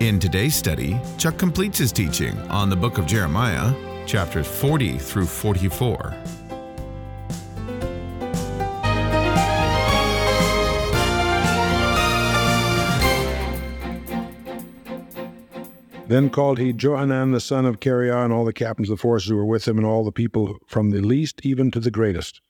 In 0.00 0.20
today's 0.20 0.54
study, 0.54 1.00
Chuck 1.18 1.36
completes 1.38 1.76
his 1.76 1.90
teaching 1.90 2.38
on 2.50 2.70
the 2.70 2.76
book 2.76 2.98
of 2.98 3.06
Jeremiah, 3.06 3.74
chapters 4.06 4.46
40 4.46 4.96
through 4.96 5.26
44. 5.26 6.14
Then 16.06 16.30
called 16.30 16.60
he 16.60 16.72
Johanan 16.72 17.32
the 17.32 17.40
son 17.40 17.66
of 17.66 17.80
Kareah 17.80 18.24
and 18.24 18.32
all 18.32 18.44
the 18.44 18.52
captains 18.52 18.88
of 18.88 18.98
the 18.98 19.02
forces 19.02 19.30
who 19.30 19.36
were 19.36 19.44
with 19.44 19.66
him, 19.66 19.78
and 19.78 19.86
all 19.86 20.04
the 20.04 20.12
people 20.12 20.58
from 20.68 20.90
the 20.90 21.00
least 21.00 21.40
even 21.44 21.72
to 21.72 21.80
the 21.80 21.90
greatest, 21.90 22.40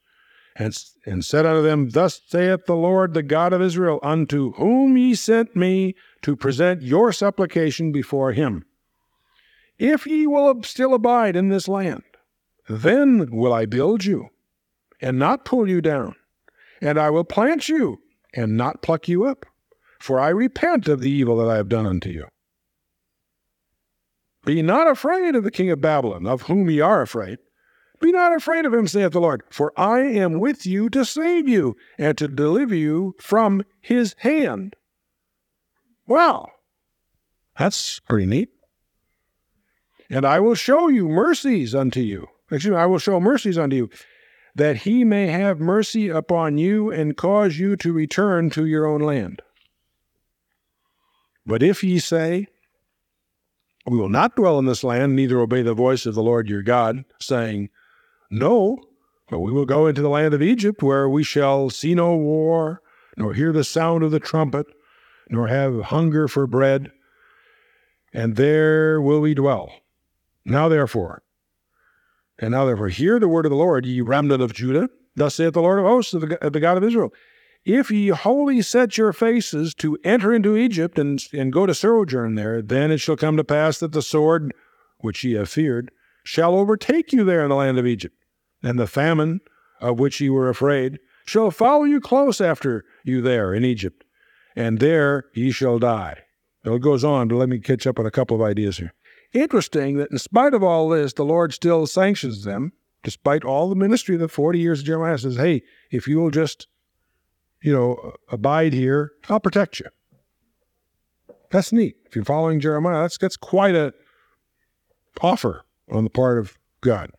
and, 0.59 0.77
and 1.07 1.25
said 1.25 1.47
unto 1.47 1.63
them, 1.63 1.91
Thus 1.91 2.21
saith 2.27 2.67
the 2.67 2.77
Lord, 2.77 3.15
the 3.15 3.23
God 3.23 3.53
of 3.53 3.63
Israel, 3.63 4.01
unto 4.03 4.53
whom 4.55 4.97
ye 4.97 5.15
sent 5.15 5.55
me 5.55 5.95
to 6.23 6.35
present 6.35 6.83
your 6.83 7.13
supplication 7.13 7.93
before 7.93 8.33
him. 8.33 8.65
If 9.79 10.07
ye 10.07 10.27
will 10.27 10.63
still 10.65 10.95
abide 10.95 11.37
in 11.37 11.49
this 11.49 11.69
land, 11.69 12.03
then 12.69 13.29
will 13.31 13.53
I 13.53 13.67
build 13.67 14.05
you, 14.05 14.31
and 15.01 15.19
not 15.19 15.45
pull 15.45 15.69
you 15.69 15.81
down, 15.81 16.17
and 16.81 16.99
I 16.99 17.11
will 17.11 17.25
plant 17.25 17.69
you, 17.69 18.01
and 18.35 18.57
not 18.57 18.83
pluck 18.83 19.07
you 19.07 19.25
up, 19.25 19.47
for 20.01 20.19
I 20.19 20.29
repent 20.29 20.89
of 20.89 21.01
the 21.01 21.11
evil 21.11 21.37
that 21.39 21.49
I 21.49 21.57
have 21.57 21.69
done 21.69 21.87
unto 21.87 22.11
you. 22.11 22.27
Be 24.45 24.63
not 24.63 24.89
afraid 24.89 25.37
of 25.37 25.45
the 25.45 25.51
king 25.51 25.71
of 25.71 25.81
Babylon, 25.81 26.27
of 26.27 26.43
whom 26.43 26.69
ye 26.69 26.81
are 26.81 27.03
afraid. 27.03 27.39
Be 28.01 28.13
not 28.13 28.35
afraid 28.35 28.65
of 28.65 28.73
him, 28.73 28.87
saith 28.87 29.13
the 29.13 29.21
Lord, 29.21 29.43
for 29.51 29.73
I 29.77 30.01
am 30.01 30.39
with 30.39 30.65
you 30.65 30.89
to 30.91 31.05
save 31.05 31.49
you 31.49 31.77
and 31.99 32.17
to 32.19 32.29
deliver 32.29 32.75
you 32.75 33.15
from 33.19 33.65
his 33.81 34.15
hand. 34.19 34.77
Well, 36.07 36.53
that's 37.59 37.99
pretty 38.01 38.27
neat. 38.27 38.51
And 40.09 40.25
I 40.25 40.41
will 40.41 40.55
show 40.55 40.89
you 40.89 41.09
mercies 41.09 41.75
unto 41.75 42.01
you. 42.01 42.29
Excuse 42.51 42.73
me, 42.73 42.79
I 42.79 42.87
will 42.87 42.99
show 42.99 43.21
mercies 43.21 43.59
unto 43.59 43.77
you, 43.77 43.91
that 44.55 44.79
he 44.79 45.05
may 45.05 45.27
have 45.27 45.61
mercy 45.61 46.09
upon 46.09 46.57
you 46.57 46.91
and 46.91 47.17
cause 47.17 47.59
you 47.59 47.77
to 47.77 47.93
return 47.93 48.49
to 48.51 48.65
your 48.65 48.87
own 48.87 49.01
land. 49.01 49.43
But 51.45 51.63
if 51.63 51.83
ye 51.85 51.99
say, 51.99 52.47
we 53.87 53.99
will 53.99 54.09
not 54.09 54.37
dwell 54.37 54.59
in 54.59 54.67
this 54.67 54.85
land, 54.85 55.17
neither 55.17 55.41
obey 55.41 55.63
the 55.63 55.75
voice 55.75 56.07
of 56.07 56.15
the 56.15 56.23
Lord 56.23 56.49
your 56.49 56.63
God, 56.63 57.05
saying, 57.21 57.71
No, 58.31 58.79
but 59.31 59.41
we 59.41 59.53
will 59.53 59.67
go 59.67 59.87
into 59.87 60.03
the 60.03 60.09
land 60.09 60.35
of 60.35 60.43
Egypt, 60.43 60.83
where 60.83 61.09
we 61.09 61.23
shall 61.23 61.71
see 61.71 61.95
no 61.95 62.15
war, 62.17 62.83
nor 63.17 63.35
hear 63.35 63.53
the 63.53 63.65
sound 63.65 64.03
of 64.03 64.11
the 64.11 64.21
trumpet, 64.21 64.67
nor 65.31 65.49
have 65.49 65.81
hunger 65.85 66.29
for 66.29 66.47
bread, 66.47 66.91
and 68.13 68.37
there 68.37 69.01
will 69.01 69.21
we 69.21 69.35
dwell. 69.35 69.73
Now 70.45 70.69
therefore, 70.69 71.23
and 72.39 72.53
now 72.53 72.65
therefore, 72.65 72.89
hear 72.89 73.19
the 73.19 73.29
word 73.29 73.47
of 73.47 73.51
the 73.51 73.57
Lord, 73.57 73.85
ye 73.85 74.01
remnant 74.01 74.43
of 74.43 74.55
Judah. 74.55 74.89
Thus 75.17 75.35
saith 75.35 75.55
the 75.55 75.63
Lord 75.63 75.81
of 75.81 75.87
hosts, 75.87 76.13
the, 76.13 76.39
the 76.41 76.61
God 76.61 76.77
of 76.77 76.85
Israel. 76.85 77.13
If 77.65 77.91
ye 77.91 78.09
wholly 78.09 78.63
set 78.63 78.97
your 78.97 79.13
faces 79.13 79.75
to 79.75 79.99
enter 80.05 80.33
into 80.33 80.57
Egypt 80.57 80.99
and, 80.99 81.21
and 81.33 81.53
go 81.53 81.67
to 81.67 81.75
sojourn 81.75 82.37
there, 82.37 82.63
then 82.63 82.93
it 82.93 82.99
shall 82.99 83.17
come 83.17 83.37
to 83.37 83.45
pass 83.45 83.79
that 83.81 83.93
the 83.93 84.03
sword, 84.03 84.55
which 84.99 85.25
ye 85.25 85.33
have 85.33 85.49
feared, 85.49 85.91
shall 86.23 86.55
overtake 86.55 87.13
you 87.13 87.25
there 87.25 87.43
in 87.43 87.49
the 87.49 87.57
land 87.57 87.79
of 87.79 87.87
Egypt, 87.87 88.15
and 88.63 88.79
the 88.79 88.87
famine, 88.87 89.41
of 89.81 89.99
which 89.99 90.21
ye 90.21 90.31
were 90.31 90.49
afraid, 90.49 90.99
shall 91.25 91.51
follow 91.51 91.85
you 91.85 92.01
close 92.01 92.41
after 92.41 92.85
you 93.05 93.21
there 93.21 93.55
in 93.55 93.65
Egypt, 93.65 94.05
and 94.57 94.81
there 94.81 95.27
ye 95.35 95.51
shall 95.51 95.79
die. 95.79 96.19
It 96.65 96.83
goes 96.83 97.05
on, 97.05 97.29
but 97.29 97.37
let 97.37 97.49
me 97.49 97.59
catch 97.59 97.87
up 97.87 97.99
on 97.99 98.07
a 98.07 98.11
couple 98.11 98.37
of 98.37 98.43
ideas 98.43 98.79
here. 98.79 98.93
Interesting 99.33 99.97
that 99.97 100.11
in 100.11 100.19
spite 100.19 100.55
of 100.55 100.63
all 100.63 100.89
this, 100.89 101.13
the 101.13 101.25
Lord 101.25 101.55
still 101.55 101.87
sanctions 101.87 102.45
them, 102.45 102.73
despite 103.03 103.45
all 103.45 103.69
the 103.69 103.77
ministry 103.77 104.15
of 104.15 104.21
the 104.21 104.29
40 104.29 104.59
years 104.59 104.81
of 104.81 104.87
Jeremiah, 104.87 105.19
says, 105.19 105.37
hey, 105.37 105.63
if 105.91 106.09
you 106.09 106.19
will 106.19 106.31
just 106.31 106.67
you 107.61 107.73
know, 107.73 108.13
abide 108.31 108.73
here, 108.73 109.13
I'll 109.29 109.41
protect 109.41 109.81
you. 109.81 109.87
That's 111.51 111.73
neat. 111.73 111.97
If 112.07 112.15
you're 112.15 112.25
following 112.25 112.61
Jeremiah, 112.61 113.03
that's 113.03 113.19
that's 113.19 113.37
quite 113.37 113.75
a 113.75 113.95
offer 115.21 115.65
on 115.91 116.05
the 116.05 116.11
part 116.11 116.39
of 116.39 116.59
God, 116.81 117.11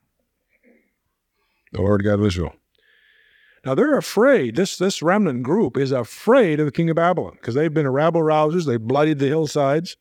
the 1.71 1.81
Lord 1.81 2.03
God 2.03 2.19
of 2.19 2.25
Israel. 2.25 2.53
Now 3.65 3.75
they're 3.75 3.97
afraid. 3.97 4.55
This 4.55 4.77
this 4.77 5.01
remnant 5.01 5.43
group 5.43 5.77
is 5.77 5.91
afraid 5.91 6.59
of 6.59 6.65
the 6.65 6.71
king 6.71 6.89
of 6.89 6.95
Babylon 6.95 7.33
because 7.33 7.55
they've 7.55 7.73
been 7.73 7.89
rabble 7.89 8.21
rousers. 8.21 8.65
They've 8.65 8.79
bloodied 8.79 9.19
the 9.19 9.27
hillsides. 9.27 9.97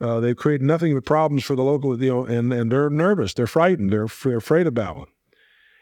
Uh, 0.00 0.20
they've 0.20 0.36
created 0.36 0.66
nothing 0.66 0.94
but 0.94 1.04
problems 1.04 1.44
for 1.44 1.56
the 1.56 1.62
local, 1.62 2.00
you 2.00 2.10
know, 2.10 2.24
and, 2.24 2.52
and 2.52 2.70
they're 2.70 2.90
nervous. 2.90 3.32
They're 3.32 3.46
frightened. 3.46 3.90
They're, 3.90 4.08
they're 4.24 4.36
afraid 4.36 4.66
of 4.66 4.74
Babylon. 4.74 5.06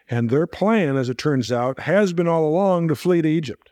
And 0.09 0.29
their 0.29 0.47
plan, 0.47 0.95
as 0.95 1.09
it 1.09 1.17
turns 1.17 1.51
out, 1.51 1.81
has 1.81 2.13
been 2.13 2.27
all 2.27 2.47
along 2.47 2.87
to 2.87 2.95
flee 2.95 3.21
to 3.21 3.27
Egypt. 3.27 3.71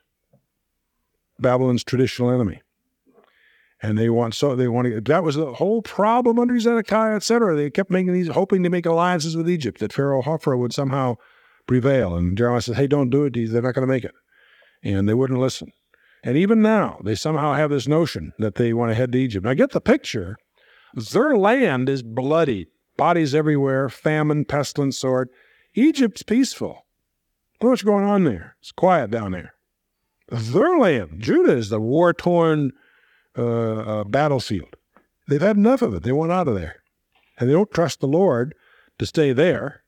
Babylon's 1.39 1.83
traditional 1.83 2.29
enemy. 2.29 2.61
And 3.81 3.97
they 3.97 4.09
want 4.09 4.33
so 4.33 4.55
they 4.55 4.69
want 4.69 4.87
to. 4.87 5.01
That 5.01 5.23
was 5.23 5.35
the 5.35 5.53
whole 5.53 5.81
problem 5.81 6.39
under 6.39 6.57
Zedekiah, 6.57 7.15
etc. 7.15 7.55
They 7.55 7.69
kept 7.69 7.91
making 7.91 8.13
these, 8.13 8.29
hoping 8.29 8.63
to 8.63 8.69
make 8.69 8.85
alliances 8.85 9.35
with 9.35 9.49
Egypt 9.49 9.79
that 9.79 9.91
Pharaoh 9.91 10.21
Hophra 10.21 10.57
would 10.57 10.73
somehow 10.73 11.17
prevail. 11.67 12.15
And 12.15 12.37
Jeremiah 12.37 12.61
says, 12.61 12.77
"Hey, 12.77 12.87
don't 12.87 13.09
do 13.09 13.25
it. 13.25 13.33
They're 13.33 13.61
not 13.61 13.73
going 13.73 13.87
to 13.87 13.93
make 13.93 14.03
it." 14.03 14.13
And 14.83 15.07
they 15.07 15.13
wouldn't 15.13 15.39
listen. 15.39 15.71
And 16.23 16.37
even 16.37 16.61
now, 16.61 16.99
they 17.03 17.15
somehow 17.15 17.53
have 17.53 17.69
this 17.69 17.87
notion 17.87 18.33
that 18.39 18.55
they 18.55 18.73
want 18.73 18.91
to 18.91 18.95
head 18.95 19.11
to 19.11 19.19
Egypt. 19.19 19.45
Now, 19.45 19.53
get 19.53 19.71
the 19.71 19.81
picture. 19.81 20.37
Their 20.93 21.35
land 21.35 21.89
is 21.89 22.01
bloody, 22.03 22.67
bodies 22.97 23.35
everywhere, 23.35 23.89
famine, 23.89 24.45
pestilence, 24.45 24.97
sword. 24.97 25.29
Egypt's 25.73 26.23
peaceful. 26.23 26.85
Look 27.61 27.71
what's 27.71 27.81
going 27.81 28.05
on 28.05 28.23
there. 28.23 28.55
It's 28.61 28.71
quiet 28.71 29.09
down 29.09 29.31
there 29.31 29.53
their 30.33 30.77
land. 30.77 31.19
Judah 31.19 31.53
is 31.53 31.69
the 31.69 31.79
war 31.79 32.13
torn 32.13 32.71
uh, 33.37 33.43
uh, 33.43 34.03
battlefield. 34.03 34.75
They've 35.27 35.41
had 35.41 35.57
enough 35.57 35.81
of 35.81 35.93
it. 35.93 36.03
They 36.03 36.11
want 36.11 36.31
out 36.31 36.47
of 36.47 36.55
there. 36.55 36.83
And 37.37 37.49
they 37.49 37.53
don't 37.53 37.71
trust 37.71 37.99
the 37.99 38.07
Lord 38.07 38.55
to 38.99 39.05
stay 39.05 39.33
there. 39.33 39.82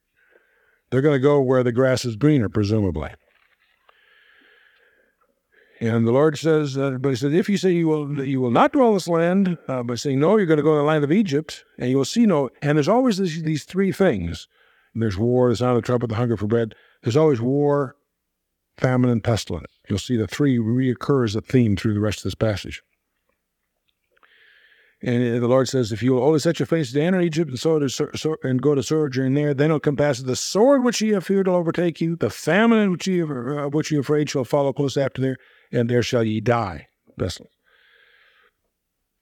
They're 0.95 1.01
going 1.01 1.15
to 1.15 1.19
go 1.19 1.41
where 1.41 1.61
the 1.61 1.73
grass 1.73 2.05
is 2.05 2.15
greener, 2.15 2.47
presumably. 2.47 3.09
And 5.81 6.07
the 6.07 6.13
Lord 6.13 6.37
says, 6.37 6.77
uh, 6.77 6.91
but 6.91 7.09
He 7.09 7.15
says, 7.17 7.33
if 7.33 7.49
you 7.49 7.57
say 7.57 7.73
you 7.73 7.89
will, 7.89 8.25
you 8.25 8.39
will 8.39 8.49
not 8.49 8.71
dwell 8.71 8.87
in 8.87 8.93
this 8.93 9.09
land, 9.09 9.57
uh, 9.67 9.83
by 9.83 9.95
saying 9.95 10.21
no, 10.21 10.37
you're 10.37 10.45
going 10.45 10.55
to 10.55 10.63
go 10.63 10.71
to 10.71 10.77
the 10.77 10.83
land 10.83 11.03
of 11.03 11.11
Egypt, 11.11 11.65
and 11.77 11.89
you 11.89 11.97
will 11.97 12.05
see 12.05 12.25
no. 12.25 12.49
And 12.61 12.77
there's 12.77 12.87
always 12.87 13.17
this, 13.17 13.41
these 13.41 13.65
three 13.65 13.91
things. 13.91 14.47
There's 14.93 15.17
war, 15.17 15.49
the 15.49 15.57
sound 15.57 15.75
of 15.75 15.83
the 15.83 15.85
trumpet, 15.85 16.07
the 16.07 16.15
hunger 16.15 16.37
for 16.37 16.47
bread. 16.47 16.75
There's 17.03 17.17
always 17.17 17.41
war, 17.41 17.97
famine, 18.77 19.09
and 19.09 19.21
pestilence. 19.21 19.73
You'll 19.89 19.99
see 19.99 20.15
the 20.15 20.27
three 20.27 20.57
reoccur 20.59 21.25
as 21.25 21.35
a 21.35 21.41
theme 21.41 21.75
through 21.75 21.95
the 21.95 21.99
rest 21.99 22.19
of 22.19 22.23
this 22.23 22.35
passage. 22.35 22.81
And 25.05 25.39
the 25.39 25.47
Lord 25.47 25.69
says, 25.69 25.91
if 25.91 26.01
you 26.01 26.13
will 26.13 26.23
only 26.23 26.39
set 26.39 26.57
your 26.57 26.65
face 26.65 26.91
to 26.91 26.99
enter 26.99 27.21
Egypt 27.21 27.51
and, 27.63 28.37
and 28.43 28.61
go 28.61 28.73
to 28.73 28.81
sojourn 28.81 29.35
there, 29.35 29.53
then 29.53 29.65
it'll 29.65 29.79
come 29.79 29.95
past 29.95 30.25
the 30.25 30.35
sword 30.35 30.83
which 30.83 30.99
ye 30.99 31.09
have 31.09 31.27
feared 31.27 31.47
will 31.47 31.57
overtake 31.57 32.01
you, 32.01 32.15
the 32.15 32.31
famine 32.31 32.89
which 32.89 33.05
ye, 33.05 33.21
uh, 33.21 33.67
which 33.67 33.91
ye 33.91 33.99
afraid 33.99 34.31
shall 34.31 34.43
follow 34.43 34.73
close 34.73 34.97
after 34.97 35.21
there, 35.21 35.37
and 35.71 35.91
there 35.91 36.01
shall 36.01 36.23
ye 36.23 36.41
die. 36.41 36.87
Pestilence. 37.19 37.53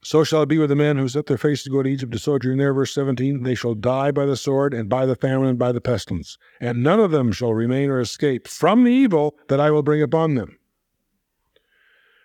So 0.05 0.23
shall 0.23 0.43
it 0.43 0.49
be 0.49 0.57
with 0.57 0.69
the 0.69 0.75
men 0.77 0.97
who 0.97 1.09
set 1.09 1.25
their 1.25 1.37
faces 1.37 1.65
to 1.65 1.69
go 1.69 1.83
to 1.83 1.89
Egypt 1.89 2.13
to 2.13 2.19
sojourn 2.19 2.59
there. 2.59 2.73
Verse 2.73 2.93
17 2.93 3.43
They 3.43 3.55
shall 3.55 3.73
die 3.73 4.11
by 4.11 4.25
the 4.25 4.37
sword, 4.37 4.73
and 4.73 4.87
by 4.87 5.05
the 5.05 5.17
famine, 5.17 5.49
and 5.49 5.59
by 5.59 5.73
the 5.73 5.81
pestilence, 5.81 6.37
and 6.61 6.81
none 6.81 7.01
of 7.01 7.11
them 7.11 7.33
shall 7.33 7.53
remain 7.53 7.89
or 7.89 7.99
escape 7.99 8.47
from 8.47 8.85
the 8.85 8.91
evil 8.91 9.35
that 9.49 9.59
I 9.59 9.69
will 9.69 9.83
bring 9.83 10.01
upon 10.01 10.35
them. 10.35 10.57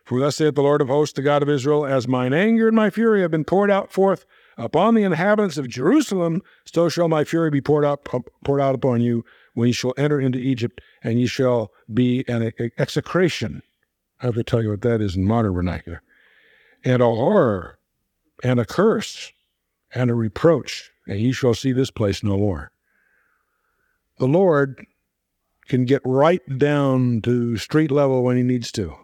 For 0.08 0.18
thus 0.18 0.36
saith 0.36 0.54
the 0.54 0.62
Lord 0.62 0.80
of 0.80 0.88
hosts, 0.88 1.14
the 1.14 1.20
God 1.20 1.42
of 1.42 1.50
Israel, 1.50 1.84
As 1.84 2.08
mine 2.08 2.32
anger 2.32 2.66
and 2.66 2.74
my 2.74 2.88
fury 2.88 3.20
have 3.20 3.30
been 3.30 3.44
poured 3.44 3.70
out 3.70 3.92
forth 3.92 4.24
upon 4.56 4.94
the 4.94 5.02
inhabitants 5.02 5.58
of 5.58 5.68
Jerusalem, 5.68 6.40
so 6.64 6.88
shall 6.88 7.08
my 7.08 7.24
fury 7.24 7.50
be 7.50 7.60
poured 7.60 7.84
out, 7.84 8.06
poured 8.42 8.62
out 8.62 8.74
upon 8.74 9.02
you 9.02 9.22
when 9.52 9.66
ye 9.66 9.72
shall 9.74 9.92
enter 9.98 10.18
into 10.18 10.38
Egypt, 10.38 10.80
and 11.04 11.20
ye 11.20 11.26
shall 11.26 11.72
be 11.92 12.24
an 12.26 12.54
execration. 12.78 13.62
I 14.22 14.24
have 14.24 14.34
to 14.36 14.42
tell 14.42 14.62
you 14.62 14.70
what 14.70 14.80
that 14.80 15.02
is 15.02 15.14
in 15.14 15.26
modern 15.26 15.52
vernacular 15.52 16.00
and 16.82 17.02
a 17.02 17.04
horror 17.04 17.78
and 18.42 18.58
a 18.58 18.64
curse 18.64 19.30
and 19.94 20.10
a 20.10 20.14
reproach, 20.14 20.90
and 21.06 21.20
ye 21.20 21.32
shall 21.32 21.52
see 21.52 21.72
this 21.72 21.90
place 21.90 22.22
no 22.22 22.38
more. 22.38 22.72
The 24.18 24.26
Lord 24.26 24.86
can 25.66 25.84
get 25.84 26.00
right 26.02 26.40
down 26.58 27.20
to 27.24 27.58
street 27.58 27.90
level 27.90 28.24
when 28.24 28.38
he 28.38 28.42
needs 28.42 28.72
to. 28.72 28.96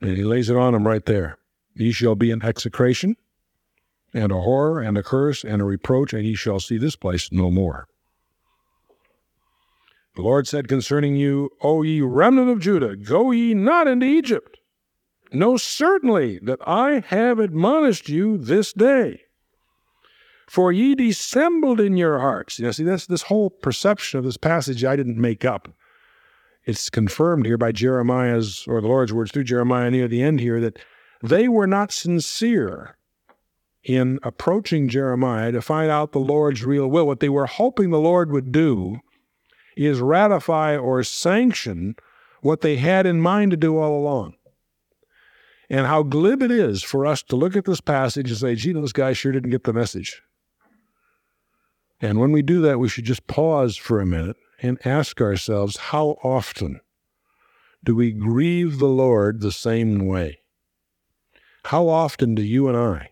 And 0.00 0.16
he 0.16 0.24
lays 0.24 0.50
it 0.50 0.56
on 0.56 0.72
them 0.72 0.86
right 0.86 1.04
there. 1.04 1.38
Ye 1.74 1.92
shall 1.92 2.14
be 2.14 2.30
an 2.30 2.42
execration, 2.42 3.16
and 4.14 4.32
a 4.32 4.40
horror, 4.40 4.80
and 4.80 4.96
a 4.96 5.02
curse, 5.02 5.44
and 5.44 5.60
a 5.60 5.64
reproach, 5.64 6.12
and 6.12 6.24
ye 6.24 6.34
shall 6.34 6.60
see 6.60 6.78
this 6.78 6.96
place 6.96 7.30
no 7.30 7.50
more. 7.50 7.86
The 10.16 10.22
Lord 10.22 10.46
said 10.46 10.68
concerning 10.68 11.16
you, 11.16 11.50
O 11.60 11.82
ye 11.82 12.00
remnant 12.00 12.48
of 12.48 12.60
Judah, 12.60 12.96
go 12.96 13.30
ye 13.30 13.52
not 13.52 13.86
into 13.86 14.06
Egypt. 14.06 14.58
Know 15.32 15.58
certainly 15.58 16.38
that 16.38 16.60
I 16.66 17.04
have 17.08 17.38
admonished 17.38 18.08
you 18.08 18.38
this 18.38 18.72
day. 18.72 19.22
For 20.48 20.72
ye 20.72 20.94
dissembled 20.94 21.80
in 21.80 21.96
your 21.96 22.20
hearts. 22.20 22.58
You 22.58 22.66
know, 22.66 22.70
see, 22.70 22.84
that's 22.84 23.06
this 23.06 23.22
whole 23.22 23.50
perception 23.50 24.18
of 24.18 24.24
this 24.24 24.36
passage 24.36 24.84
I 24.84 24.96
didn't 24.96 25.18
make 25.18 25.44
up. 25.44 25.68
It's 26.66 26.90
confirmed 26.90 27.46
here 27.46 27.56
by 27.56 27.70
Jeremiah's, 27.70 28.64
or 28.66 28.80
the 28.80 28.88
Lord's 28.88 29.12
words 29.12 29.30
through 29.30 29.44
Jeremiah 29.44 29.90
near 29.90 30.08
the 30.08 30.22
end 30.22 30.40
here, 30.40 30.60
that 30.60 30.78
they 31.22 31.46
were 31.46 31.68
not 31.68 31.92
sincere 31.92 32.96
in 33.84 34.18
approaching 34.24 34.88
Jeremiah 34.88 35.52
to 35.52 35.62
find 35.62 35.92
out 35.92 36.10
the 36.10 36.18
Lord's 36.18 36.64
real 36.64 36.88
will. 36.88 37.06
What 37.06 37.20
they 37.20 37.28
were 37.28 37.46
hoping 37.46 37.90
the 37.90 38.00
Lord 38.00 38.32
would 38.32 38.50
do 38.50 38.98
is 39.76 40.00
ratify 40.00 40.76
or 40.76 41.04
sanction 41.04 41.94
what 42.40 42.62
they 42.62 42.76
had 42.76 43.06
in 43.06 43.20
mind 43.20 43.52
to 43.52 43.56
do 43.56 43.78
all 43.78 43.96
along. 43.96 44.34
And 45.70 45.86
how 45.86 46.02
glib 46.02 46.42
it 46.42 46.50
is 46.50 46.82
for 46.82 47.06
us 47.06 47.22
to 47.24 47.36
look 47.36 47.54
at 47.54 47.64
this 47.64 47.80
passage 47.80 48.28
and 48.30 48.38
say, 48.38 48.56
gee, 48.56 48.72
those 48.72 48.92
guys 48.92 49.16
sure 49.16 49.32
didn't 49.32 49.50
get 49.50 49.64
the 49.64 49.72
message. 49.72 50.20
And 52.00 52.18
when 52.18 52.32
we 52.32 52.42
do 52.42 52.60
that, 52.62 52.78
we 52.78 52.88
should 52.88 53.04
just 53.04 53.26
pause 53.28 53.76
for 53.76 54.00
a 54.00 54.06
minute 54.06 54.36
and 54.62 54.84
ask 54.86 55.20
ourselves 55.20 55.76
how 55.76 56.18
often 56.22 56.80
do 57.84 57.94
we 57.94 58.12
grieve 58.12 58.78
the 58.78 58.86
Lord 58.86 59.40
the 59.40 59.52
same 59.52 60.06
way? 60.06 60.40
How 61.66 61.88
often 61.88 62.34
do 62.34 62.42
you 62.42 62.68
and 62.68 62.76
I 62.76 63.10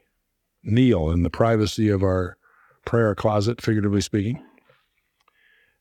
kneel 0.62 1.10
in 1.10 1.22
the 1.22 1.30
privacy 1.30 1.88
of 1.88 2.02
our 2.02 2.36
prayer 2.84 3.14
closet, 3.14 3.60
figuratively 3.60 4.00
speaking, 4.00 4.44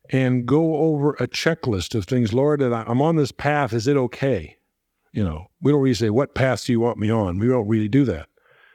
and 0.10 0.46
go 0.46 0.78
over 0.78 1.14
a 1.14 1.28
checklist 1.28 1.96
of 1.96 2.06
things? 2.06 2.34
Lord, 2.34 2.62
I'm 2.62 3.02
on 3.02 3.16
this 3.16 3.32
path. 3.32 3.74
Is 3.74 3.88
it 3.88 3.98
okay? 3.98 4.58
You 5.12 5.24
know, 5.24 5.48
we 5.62 5.72
don't 5.72 5.82
really 5.82 5.94
say, 5.94 6.10
What 6.10 6.34
path 6.34 6.66
do 6.66 6.72
you 6.72 6.80
want 6.80 6.98
me 6.98 7.12
on? 7.12 7.38
We 7.38 7.48
don't 7.48 7.68
really 7.68 7.88
do 7.88 8.06
that. 8.06 8.28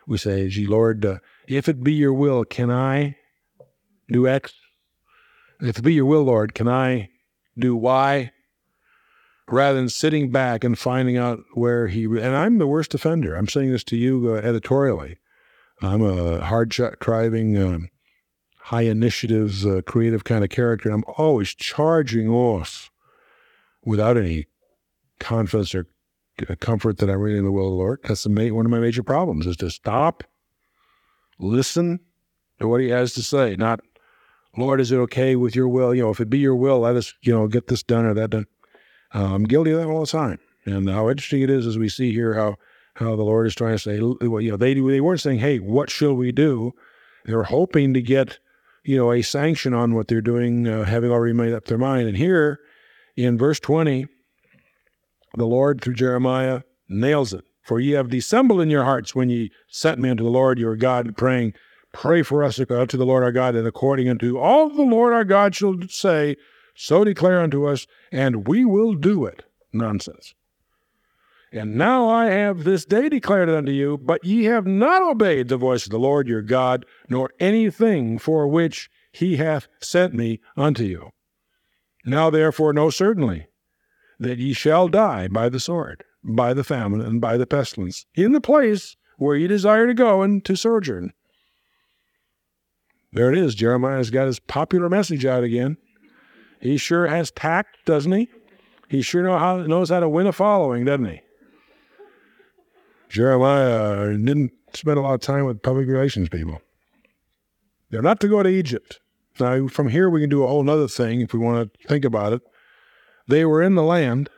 We 0.07 0.19
say, 0.19 0.49
Gee, 0.49 0.67
Lord, 0.67 1.05
uh, 1.05 1.19
if 1.49 1.69
it 1.69 1.83
be 1.83 1.93
your 1.93 2.15
will, 2.15 2.45
can 2.45 2.71
I 2.71 3.17
do 4.11 4.29
X? 4.29 4.55
If 5.61 5.79
it 5.79 5.83
be 5.83 5.95
your 5.95 6.07
will, 6.07 6.23
Lord, 6.23 6.55
can 6.55 6.69
I 6.69 7.11
do 7.59 7.75
why? 7.75 8.33
Rather 9.49 9.79
than 9.79 9.89
sitting 9.89 10.31
back 10.31 10.63
and 10.63 10.79
finding 10.79 11.17
out 11.17 11.41
where 11.55 11.89
he, 11.89 12.05
and 12.05 12.37
I'm 12.37 12.59
the 12.59 12.67
worst 12.67 12.95
offender. 12.95 13.35
I'm 13.35 13.49
saying 13.49 13.73
this 13.73 13.85
to 13.85 13.97
you 13.97 14.35
uh, 14.35 14.37
editorially. 14.37 15.19
I'm 15.81 16.03
a 16.03 16.45
hard 16.45 16.73
shot 16.73 16.99
driving, 17.01 17.57
um, 17.57 17.89
high 18.59 18.83
initiatives, 18.83 19.65
uh, 19.65 19.81
creative 19.87 20.25
kind 20.25 20.45
of 20.45 20.51
character. 20.51 20.91
I'm 20.91 21.05
always 21.17 21.55
charging 21.55 22.29
off 22.29 22.91
without 23.85 24.17
any 24.17 24.47
confidence 25.19 25.75
or 25.75 25.87
comfort 26.61 26.99
that 26.99 27.11
I'm 27.11 27.21
reading 27.21 27.45
the 27.45 27.53
will 27.53 27.67
of 27.67 27.73
the 27.73 27.77
Lord. 27.77 28.01
That's 28.05 28.25
the 28.25 28.29
ma- 28.29 28.55
one 28.55 28.67
of 28.67 28.71
my 28.71 28.79
major 28.79 29.03
problems 29.03 29.47
is 29.47 29.57
to 29.59 29.71
stop, 29.71 30.25
listen 31.39 32.01
to 32.61 32.69
what 32.69 32.81
He 32.81 32.89
has 32.91 33.15
to 33.15 33.23
say, 33.23 33.57
not 33.57 33.81
Lord, 34.61 34.81
is 34.81 34.93
it 34.93 34.97
okay 34.97 35.37
with 35.37 35.55
your 35.55 35.69
will? 35.69 35.95
You 35.95 36.03
know, 36.03 36.11
if 36.11 36.21
it 36.21 36.31
be 36.31 36.39
your 36.39 36.57
will, 36.57 36.81
let 36.81 36.97
us, 36.97 37.15
you 37.23 37.33
know, 37.33 37.47
get 37.49 37.69
this 37.69 37.83
done 37.83 38.05
or 38.05 38.15
that 38.15 38.31
done. 38.31 38.47
Uh, 39.15 39.35
I'm 39.35 39.45
guilty 39.45 39.71
of 39.73 39.79
that 39.79 39.87
all 39.87 40.01
the 40.01 40.07
time. 40.07 40.39
And 40.65 40.89
how 40.89 41.09
interesting 41.09 41.43
it 41.43 41.51
is 41.51 41.67
as 41.67 41.79
we 41.79 41.89
see 41.89 42.13
here 42.13 42.35
how 42.35 42.57
how 42.95 43.15
the 43.15 43.23
Lord 43.23 43.47
is 43.47 43.55
trying 43.55 43.77
to 43.77 43.79
say, 43.79 44.01
well, 44.01 44.41
you 44.41 44.51
know, 44.51 44.57
they 44.57 44.75
they 44.75 45.01
weren't 45.01 45.21
saying, 45.21 45.39
hey, 45.39 45.59
what 45.59 45.89
shall 45.89 46.15
we 46.15 46.33
do? 46.33 46.73
They 47.25 47.35
were 47.35 47.45
hoping 47.45 47.95
to 47.95 48.03
get, 48.03 48.39
you 48.85 48.97
know, 48.97 49.13
a 49.13 49.23
sanction 49.23 49.73
on 49.73 49.95
what 49.95 50.09
they're 50.09 50.21
doing, 50.21 50.67
uh, 50.67 50.85
having 50.85 51.11
already 51.11 51.33
made 51.33 51.53
up 51.53 51.67
their 51.67 51.79
mind. 51.79 52.09
And 52.09 52.17
here, 52.17 52.59
in 53.17 53.39
verse 53.39 53.61
20, 53.61 54.07
the 55.37 55.47
Lord 55.47 55.81
through 55.81 55.95
Jeremiah 55.95 56.63
nails 56.89 57.33
it. 57.33 57.45
For 57.63 57.79
ye 57.79 57.93
have 57.93 58.09
dissembled 58.09 58.63
in 58.63 58.71
your 58.71 58.85
hearts 58.85 59.15
when 59.15 59.29
ye 59.31 59.53
sent 59.69 60.01
me 60.01 60.09
unto 60.09 60.25
the 60.25 60.31
Lord 60.31 60.59
your 60.59 60.75
God, 60.75 61.17
praying, 61.17 61.55
Pray 61.99 62.23
for 62.23 62.45
us 62.45 62.55
to 62.55 62.65
the 62.65 63.05
Lord 63.05 63.25
our 63.25 63.33
God, 63.33 63.57
and 63.57 63.67
according 63.67 64.09
unto 64.09 64.39
all 64.39 64.69
the 64.69 64.85
Lord 64.85 65.13
our 65.13 65.25
God 65.25 65.57
shall 65.57 65.77
say, 65.89 66.37
so 66.77 67.03
declare 67.03 67.41
unto 67.41 67.67
us, 67.67 67.89
and 68.13 68.47
we 68.47 68.65
will 68.65 68.95
do 68.95 69.27
it. 69.27 69.43
Nonsense. 69.73 70.33
And 71.51 71.75
now 71.75 72.09
I 72.09 72.27
have 72.27 72.63
this 72.63 72.85
day 72.85 73.09
declared 73.09 73.49
it 73.49 73.57
unto 73.57 73.73
you, 73.73 73.99
but 73.99 74.25
ye 74.25 74.45
have 74.45 74.65
not 74.65 75.03
obeyed 75.03 75.49
the 75.49 75.57
voice 75.57 75.87
of 75.87 75.91
the 75.91 75.99
Lord 75.99 76.29
your 76.29 76.41
God, 76.41 76.87
nor 77.09 77.33
anything 77.41 78.17
for 78.17 78.47
which 78.47 78.89
he 79.11 79.39
hath 79.39 79.67
sent 79.81 80.15
me 80.15 80.39
unto 80.57 80.85
you. 80.85 81.11
Now 82.05 82.31
therefore 82.31 82.73
know 82.73 82.91
certainly 82.91 83.49
that 84.21 84.39
ye 84.39 84.53
shall 84.53 84.87
die 84.87 85.27
by 85.27 85.49
the 85.49 85.59
sword, 85.59 86.05
by 86.23 86.55
the 86.55 86.63
famine, 86.63 87.01
and 87.01 87.21
by 87.21 87.37
the 87.37 87.47
pestilence, 87.47 88.07
in 88.15 88.31
the 88.31 88.41
place 88.41 88.97
where 89.17 89.35
ye 89.35 89.49
desire 89.49 89.89
to 89.89 89.95
go 89.95 90.23
and 90.23 90.45
to 90.45 90.55
sojourn. 90.55 91.13
There 93.13 93.33
it 93.33 93.39
is. 93.39 93.55
Jeremiah's 93.55 94.11
got 94.11 94.27
his 94.27 94.39
popular 94.39 94.89
message 94.89 95.25
out 95.25 95.43
again. 95.43 95.77
He 96.61 96.77
sure 96.77 97.07
has 97.07 97.31
tact, 97.31 97.79
doesn't 97.85 98.13
he? 98.13 98.29
He 98.89 99.03
sure 99.03 99.23
know 99.23 99.39
how, 99.39 99.59
knows 99.59 99.91
how 99.91 100.01
to 100.01 100.09
win 100.09 100.27
a 100.27 100.33
following, 100.33 100.85
doesn't 100.85 101.07
he? 101.07 101.21
Jeremiah 103.09 103.71
uh, 103.71 104.07
didn't 104.11 104.53
spend 104.75 104.99
a 104.99 105.03
lot 105.03 105.15
of 105.15 105.21
time 105.21 105.45
with 105.45 105.63
public 105.63 105.89
relations 105.89 106.29
people. 106.29 106.61
They're 107.91 108.03
not 108.03 108.21
to 108.21 108.29
go 108.29 108.43
to 108.43 108.49
Egypt. 108.49 109.01
Now, 109.41 109.69
from 109.69 109.89
here, 109.89 110.11
we 110.11 110.21
can 110.21 110.31
do 110.31 110.43
a 110.43 110.49
whole 110.49 110.69
other 110.69 110.89
thing 110.89 111.21
if 111.21 111.33
we 111.33 111.39
want 111.39 111.73
to 111.73 111.89
think 111.89 112.05
about 112.05 112.33
it. 112.33 112.43
They 113.29 113.45
were 113.45 113.63
in 113.63 113.77
the 113.77 113.83
land, 113.83 114.31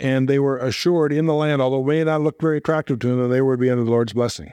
and 0.00 0.28
they 0.28 0.38
were 0.38 0.58
assured 0.58 1.12
in 1.12 1.26
the 1.26 1.34
land, 1.34 1.60
although 1.60 1.82
it 1.82 1.86
may 1.86 2.04
not 2.04 2.22
look 2.22 2.40
very 2.40 2.58
attractive 2.58 2.98
to 3.00 3.08
them, 3.08 3.22
that 3.22 3.28
they 3.28 3.42
would 3.42 3.60
be 3.60 3.70
under 3.70 3.84
the 3.84 3.90
Lord's 3.90 4.12
blessing. 4.12 4.52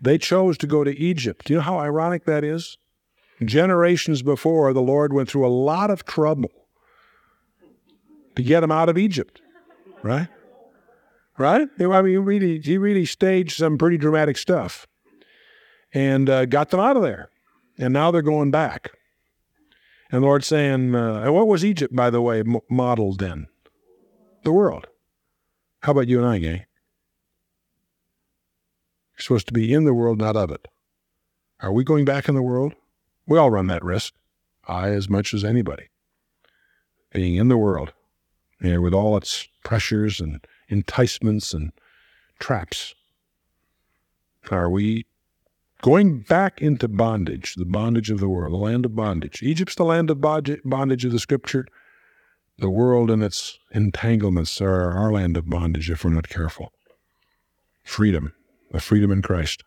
They 0.00 0.18
chose 0.18 0.58
to 0.58 0.66
go 0.66 0.84
to 0.84 0.96
Egypt. 0.96 1.46
Do 1.46 1.54
you 1.54 1.58
know 1.58 1.64
how 1.64 1.78
ironic 1.78 2.24
that 2.24 2.44
is? 2.44 2.78
Generations 3.44 4.22
before, 4.22 4.72
the 4.72 4.82
Lord 4.82 5.12
went 5.12 5.28
through 5.28 5.46
a 5.46 5.48
lot 5.48 5.90
of 5.90 6.04
trouble 6.04 6.50
to 8.36 8.42
get 8.42 8.60
them 8.60 8.70
out 8.70 8.88
of 8.88 8.98
Egypt, 8.98 9.40
right? 10.02 10.28
Right? 11.36 11.68
I 11.80 12.02
mean, 12.02 12.06
he 12.06 12.16
really, 12.16 12.60
he 12.60 12.78
really 12.78 13.04
staged 13.04 13.56
some 13.56 13.76
pretty 13.76 13.96
dramatic 13.96 14.36
stuff 14.36 14.86
and 15.92 16.30
uh, 16.30 16.44
got 16.46 16.70
them 16.70 16.80
out 16.80 16.96
of 16.96 17.02
there. 17.02 17.28
And 17.76 17.92
now 17.92 18.10
they're 18.10 18.22
going 18.22 18.50
back. 18.52 18.92
And 20.10 20.22
the 20.22 20.26
Lord's 20.26 20.46
saying, 20.46 20.94
uh, 20.94 21.30
what 21.32 21.48
was 21.48 21.64
Egypt, 21.64 21.94
by 21.94 22.10
the 22.10 22.20
way, 22.20 22.44
modeled 22.70 23.20
in? 23.20 23.48
The 24.44 24.52
world. 24.52 24.86
How 25.82 25.92
about 25.92 26.06
you 26.06 26.18
and 26.18 26.28
I, 26.28 26.38
gang? 26.38 26.66
You're 29.16 29.22
supposed 29.22 29.46
to 29.48 29.52
be 29.52 29.72
in 29.72 29.84
the 29.84 29.94
world, 29.94 30.18
not 30.18 30.36
of 30.36 30.50
it. 30.50 30.66
Are 31.60 31.72
we 31.72 31.84
going 31.84 32.04
back 32.04 32.28
in 32.28 32.34
the 32.34 32.42
world? 32.42 32.74
We 33.26 33.38
all 33.38 33.50
run 33.50 33.68
that 33.68 33.84
risk. 33.84 34.14
I 34.66 34.88
as 34.88 35.08
much 35.08 35.32
as 35.32 35.44
anybody. 35.44 35.88
Being 37.12 37.36
in 37.36 37.48
the 37.48 37.56
world, 37.56 37.92
and 38.60 38.82
with 38.82 38.92
all 38.92 39.16
its 39.16 39.46
pressures 39.62 40.20
and 40.20 40.44
enticements 40.68 41.54
and 41.54 41.70
traps. 42.40 42.94
Are 44.50 44.68
we 44.68 45.06
going 45.80 46.20
back 46.20 46.60
into 46.60 46.88
bondage, 46.88 47.54
the 47.54 47.64
bondage 47.64 48.10
of 48.10 48.18
the 48.18 48.28
world, 48.28 48.52
the 48.52 48.58
land 48.58 48.84
of 48.84 48.96
bondage? 48.96 49.42
Egypt's 49.42 49.76
the 49.76 49.84
land 49.84 50.10
of 50.10 50.20
bondage 50.20 51.04
of 51.04 51.12
the 51.12 51.20
scripture. 51.20 51.66
The 52.58 52.70
world 52.70 53.10
and 53.10 53.22
its 53.22 53.58
entanglements 53.70 54.60
are 54.60 54.90
our 54.90 55.12
land 55.12 55.36
of 55.36 55.48
bondage 55.48 55.88
if 55.88 56.04
we're 56.04 56.10
not 56.10 56.28
careful. 56.28 56.72
Freedom 57.84 58.34
the 58.74 58.80
freedom 58.80 59.12
in 59.12 59.22
Christ. 59.22 59.62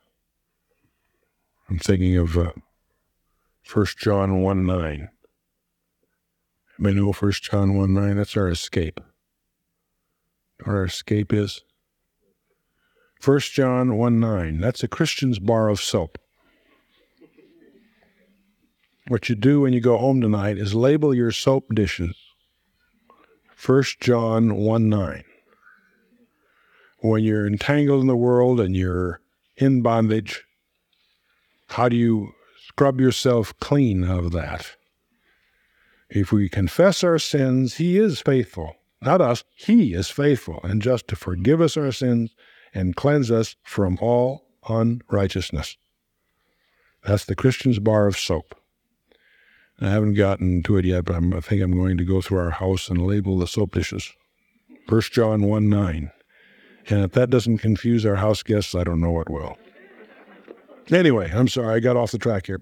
I'm 1.69 1.79
thinking 1.79 2.17
of 2.17 2.37
uh, 2.37 2.51
1 3.73 3.85
John 3.97 4.41
1 4.41 4.65
9. 4.65 5.09
I 6.85 6.91
know 6.91 7.13
1 7.13 7.31
John 7.31 7.77
1 7.77 7.93
9, 7.93 8.17
that's 8.17 8.35
our 8.35 8.49
escape. 8.49 8.99
Our 10.65 10.83
escape 10.83 11.31
is 11.31 11.63
1 13.23 13.39
John 13.39 13.95
1 13.95 14.19
9. 14.19 14.59
That's 14.59 14.83
a 14.83 14.89
Christian's 14.89 15.39
bar 15.39 15.69
of 15.69 15.79
soap. 15.79 16.17
What 19.07 19.29
you 19.29 19.35
do 19.35 19.61
when 19.61 19.71
you 19.71 19.79
go 19.79 19.97
home 19.97 20.19
tonight 20.19 20.57
is 20.57 20.75
label 20.75 21.15
your 21.15 21.31
soap 21.31 21.73
dishes 21.73 22.17
1 23.65 23.83
John 24.01 24.57
1 24.57 24.89
9 24.89 25.23
when 27.00 27.24
you're 27.24 27.48
entangled 27.48 28.01
in 28.01 28.08
the 28.08 28.16
world 28.16 28.60
and 28.60 28.75
you're 28.75 29.22
in 29.56 29.82
bondage, 29.82 30.44
How 31.70 31.89
do 31.89 31.96
you 31.96 32.34
scrub 32.68 33.00
yourself 33.00 33.58
clean 33.60 34.04
of 34.04 34.32
that? 34.32 34.75
If 36.10 36.32
we 36.32 36.50
confess 36.50 37.04
our 37.04 37.20
sins, 37.20 37.75
He 37.75 37.98
is 37.98 38.22
faithful. 38.22 38.75
Not 39.01 39.22
us, 39.22 39.44
He 39.56 39.94
is 39.94 40.10
faithful 40.10 40.60
and 40.63 40.82
just 40.82 41.08
to 41.10 41.16
forgive 41.16 41.62
us 41.62 41.77
our 41.77 41.92
sins 41.92 42.36
and 42.74 42.96
cleanse 42.96 43.32
us 43.32 43.56
from 43.63 43.98
all 44.01 44.48
unrighteousness. 44.68 45.77
That's 47.04 47.25
the 47.25 47.36
Christian's 47.36 47.80
bar 47.80 48.08
of 48.08 48.18
soap. 48.18 48.56
I 49.80 49.89
haven't 49.89 50.16
gotten 50.16 50.63
to 50.63 50.77
it 50.77 50.86
yet, 50.86 51.06
but 51.06 51.16
I'm, 51.16 51.34
i 51.34 51.39
think 51.39 51.62
I'm 51.62 51.77
going 51.77 51.98
to 51.98 52.06
go 52.06 52.22
through 52.22 52.39
our 52.39 52.51
house 52.51 52.89
and 52.89 53.06
label 53.06 53.38
the 53.38 53.48
soap 53.48 53.74
dishes. 53.74 54.12
1 54.89 55.01
John 55.12 55.44
1 55.44 55.70
9. 55.70 56.12
And 56.89 57.03
if 57.03 57.12
that 57.12 57.29
doesn't 57.29 57.58
confuse 57.58 58.06
our 58.06 58.15
house 58.15 58.44
guests, 58.44 58.74
I 58.74 58.84
don't 58.84 59.01
know 59.01 59.12
what 59.12 59.29
will. 59.29 59.58
Anyway, 60.89 61.29
I'm 61.34 61.48
sorry, 61.48 61.75
I 61.75 61.79
got 61.79 61.98
off 61.98 62.12
the 62.12 62.17
track 62.17 62.48
here. 62.48 62.62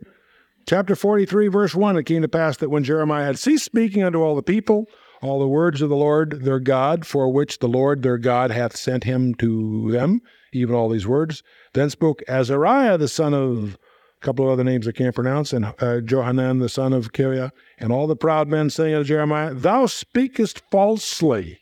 Chapter 0.67 0.96
43, 0.96 1.48
verse 1.48 1.75
1 1.75 1.98
It 1.98 2.03
came 2.05 2.24
to 2.24 2.27
pass 2.27 2.58
that 2.58 2.72
when 2.72 2.84
Jeremiah 2.84 3.25
had 3.25 3.38
ceased 3.38 3.65
speaking 3.65 4.01
unto 4.01 4.24
all 4.24 4.36
the 4.36 4.41
people, 4.41 4.88
all 5.22 5.39
the 5.39 5.48
words 5.48 5.82
of 5.82 5.89
the 5.89 5.96
Lord 5.96 6.41
their 6.44 6.60
God, 6.60 7.05
for 7.05 7.32
which 7.32 7.60
the 7.60 7.67
Lord 7.67 8.01
their 8.01 8.17
God 8.17 8.50
hath 8.50 8.75
sent 8.75 9.03
him 9.03 9.36
to 9.36 9.91
them, 9.91 10.22
even 10.51 10.74
all 10.74 10.89
these 10.89 11.05
words, 11.05 11.44
then 11.74 11.91
spoke 11.91 12.24
Azariah 12.27 12.98
the 12.98 13.08
son 13.08 13.36
of 13.36 13.77
a 14.22 14.25
couple 14.25 14.46
of 14.46 14.51
other 14.51 14.63
names 14.63 14.88
I 14.88 14.91
can't 14.91 15.13
pronounce, 15.13 15.53
and 15.53 15.65
uh, 15.79 16.01
Johanan 16.01 16.58
the 16.58 16.70
son 16.70 16.94
of 16.94 17.12
Kareah, 17.12 17.51
and 17.77 17.91
all 17.91 18.08
the 18.08 18.15
proud 18.15 18.48
men 18.48 18.72
saying 18.72 18.96
unto 18.96 19.08
Jeremiah, 19.08 19.53
Thou 19.53 19.86
speakest 19.86 20.63
falsely. 20.72 21.60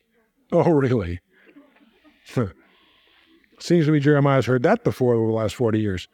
Oh, 0.54 0.72
really? 0.72 1.20
Seems 3.60 3.86
to 3.86 3.92
me 3.92 4.00
Jeremiah's 4.00 4.46
heard 4.46 4.64
that 4.64 4.84
before 4.84 5.14
over 5.14 5.28
the 5.28 5.34
last 5.34 5.56
40 5.56 5.80
years. 5.80 6.08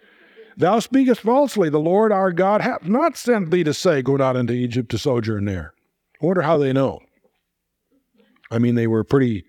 Thou 0.57 0.79
speakest 0.79 1.21
falsely. 1.21 1.69
The 1.69 1.79
Lord 1.79 2.11
our 2.11 2.31
God 2.31 2.61
hath 2.61 2.83
not 2.83 3.17
sent 3.17 3.49
thee 3.49 3.63
to 3.63 3.73
say, 3.73 4.01
Go 4.01 4.17
not 4.17 4.35
into 4.35 4.53
Egypt 4.53 4.91
to 4.91 4.97
sojourn 4.97 5.45
there. 5.45 5.73
I 6.21 6.25
wonder 6.25 6.41
how 6.41 6.57
they 6.57 6.73
know. 6.73 6.99
I 8.51 8.59
mean, 8.59 8.75
they 8.75 8.87
were 8.87 9.03
pretty 9.03 9.45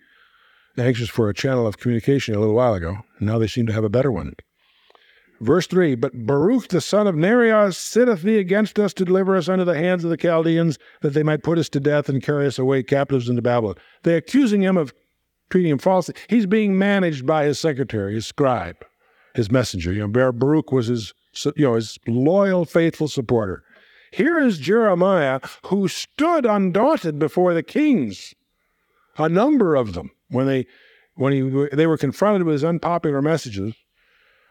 anxious 0.79 1.09
for 1.09 1.29
a 1.29 1.35
channel 1.35 1.67
of 1.67 1.79
communication 1.79 2.35
a 2.35 2.39
little 2.39 2.55
while 2.55 2.75
ago. 2.75 2.99
Now 3.19 3.39
they 3.39 3.49
seem 3.49 3.67
to 3.67 3.73
have 3.73 3.85
a 3.85 3.89
better 3.89 4.13
one. 4.13 4.35
Verse 5.41 5.67
3 5.67 5.95
But 5.95 6.27
Baruch 6.27 6.69
the 6.69 6.81
son 6.81 7.07
of 7.07 7.15
Neriah 7.15 7.75
sitteth 7.75 8.23
thee 8.23 8.39
against 8.39 8.79
us 8.79 8.93
to 8.95 9.05
deliver 9.05 9.37
us 9.37 9.49
unto 9.49 9.65
the 9.65 9.77
hands 9.77 10.05
of 10.05 10.11
the 10.11 10.17
Chaldeans, 10.17 10.79
that 11.03 11.11
they 11.11 11.23
might 11.23 11.43
put 11.43 11.59
us 11.59 11.69
to 11.71 11.81
death 11.81 12.09
and 12.09 12.23
carry 12.23 12.47
us 12.47 12.59
away 12.59 12.83
captives 12.83 13.29
into 13.29 13.43
Babylon. 13.43 13.77
They're 14.03 14.19
accusing 14.19 14.63
him 14.63 14.77
of 14.77 14.95
treating 15.51 15.73
him 15.73 15.79
falsely. 15.79 16.15
He's 16.29 16.47
being 16.47 16.79
managed 16.79 17.27
by 17.27 17.45
his 17.45 17.59
secretary, 17.59 18.15
his 18.15 18.27
scribe 18.27 18.85
his 19.35 19.51
messenger. 19.51 19.93
You 19.93 20.07
know, 20.07 20.33
Baruch 20.33 20.73
was 20.73 20.89
his, 20.89 21.15
you 21.57 21.65
know, 21.65 21.75
his 21.75 21.99
loyal, 22.07 22.65
faithful 22.65 23.09
supporter. 23.09 23.63
Here 24.13 24.39
is 24.41 24.59
Jeremiah, 24.59 25.41
who 25.67 25.87
stood 25.87 26.45
undaunted 26.45 27.19
before 27.19 27.55
the 27.55 27.63
kings, 27.63 28.35
a 29.17 29.29
number 29.29 29.77
of 29.77 29.93
them, 29.93 30.11
when 30.29 30.47
they 30.47 30.67
when 31.15 31.33
he 31.33 31.69
they 31.73 31.87
were 31.87 31.97
confronted 31.97 32.45
with 32.45 32.55
his 32.55 32.65
unpopular 32.65 33.23
messages, 33.23 33.75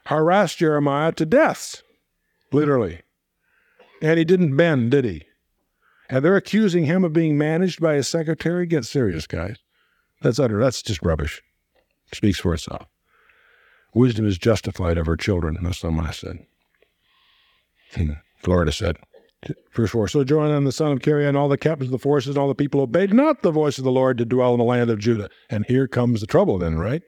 harassed 0.06 0.60
Jeremiah 0.60 1.12
to 1.14 1.26
death, 1.26 1.82
literally. 2.52 3.02
And 4.02 4.18
he 4.18 4.24
didn't 4.24 4.56
bend, 4.56 4.92
did 4.92 5.04
he? 5.04 5.24
And 6.10 6.24
they're 6.24 6.38
accusing 6.38 6.86
him 6.86 7.04
of 7.04 7.12
being 7.12 7.38
managed 7.38 7.82
by 7.82 7.96
his 7.96 8.08
secretary. 8.08 8.66
Get 8.66 8.86
serious, 8.86 9.28
guys. 9.28 9.58
That's 10.22 10.40
utter. 10.40 10.60
That's 10.60 10.82
just 10.82 11.02
rubbish. 11.02 11.42
speaks 12.14 12.40
for 12.40 12.54
itself. 12.54 12.88
Wisdom 13.94 14.28
is 14.28 14.38
justified 14.38 14.98
of 14.98 15.08
her 15.08 15.18
children. 15.18 15.58
That's 15.62 15.84
what 15.84 16.06
I 16.06 16.12
said. 16.12 16.46
And 17.96 18.18
Florida 18.38 18.72
said. 18.72 18.98
Verse 19.74 19.92
4 19.92 20.10
So 20.10 20.24
Johanan 20.24 20.66
the 20.66 20.72
son 20.72 20.92
of 20.92 21.08
and 21.08 21.38
all 21.38 21.48
the 21.48 21.58
captains 21.58 21.88
of 21.88 21.94
the 21.94 21.98
forces 21.98 22.30
and 22.30 22.38
all 22.38 22.50
the 22.50 22.56
people 22.56 22.82
obeyed 22.82 23.14
not 23.14 23.42
the 23.42 23.52
voice 23.52 23.78
of 23.78 23.86
the 23.86 23.92
Lord 23.92 24.18
to 24.18 24.26
dwell 24.26 24.54
in 24.54 24.60
the 24.60 24.66
land 24.66 24.90
of 24.90 25.00
Judah. 25.00 25.30
And 25.50 25.66
here 25.66 25.88
comes 25.88 26.22
the 26.22 26.28
trouble 26.28 26.58
then, 26.58 26.78
right? 26.78 27.02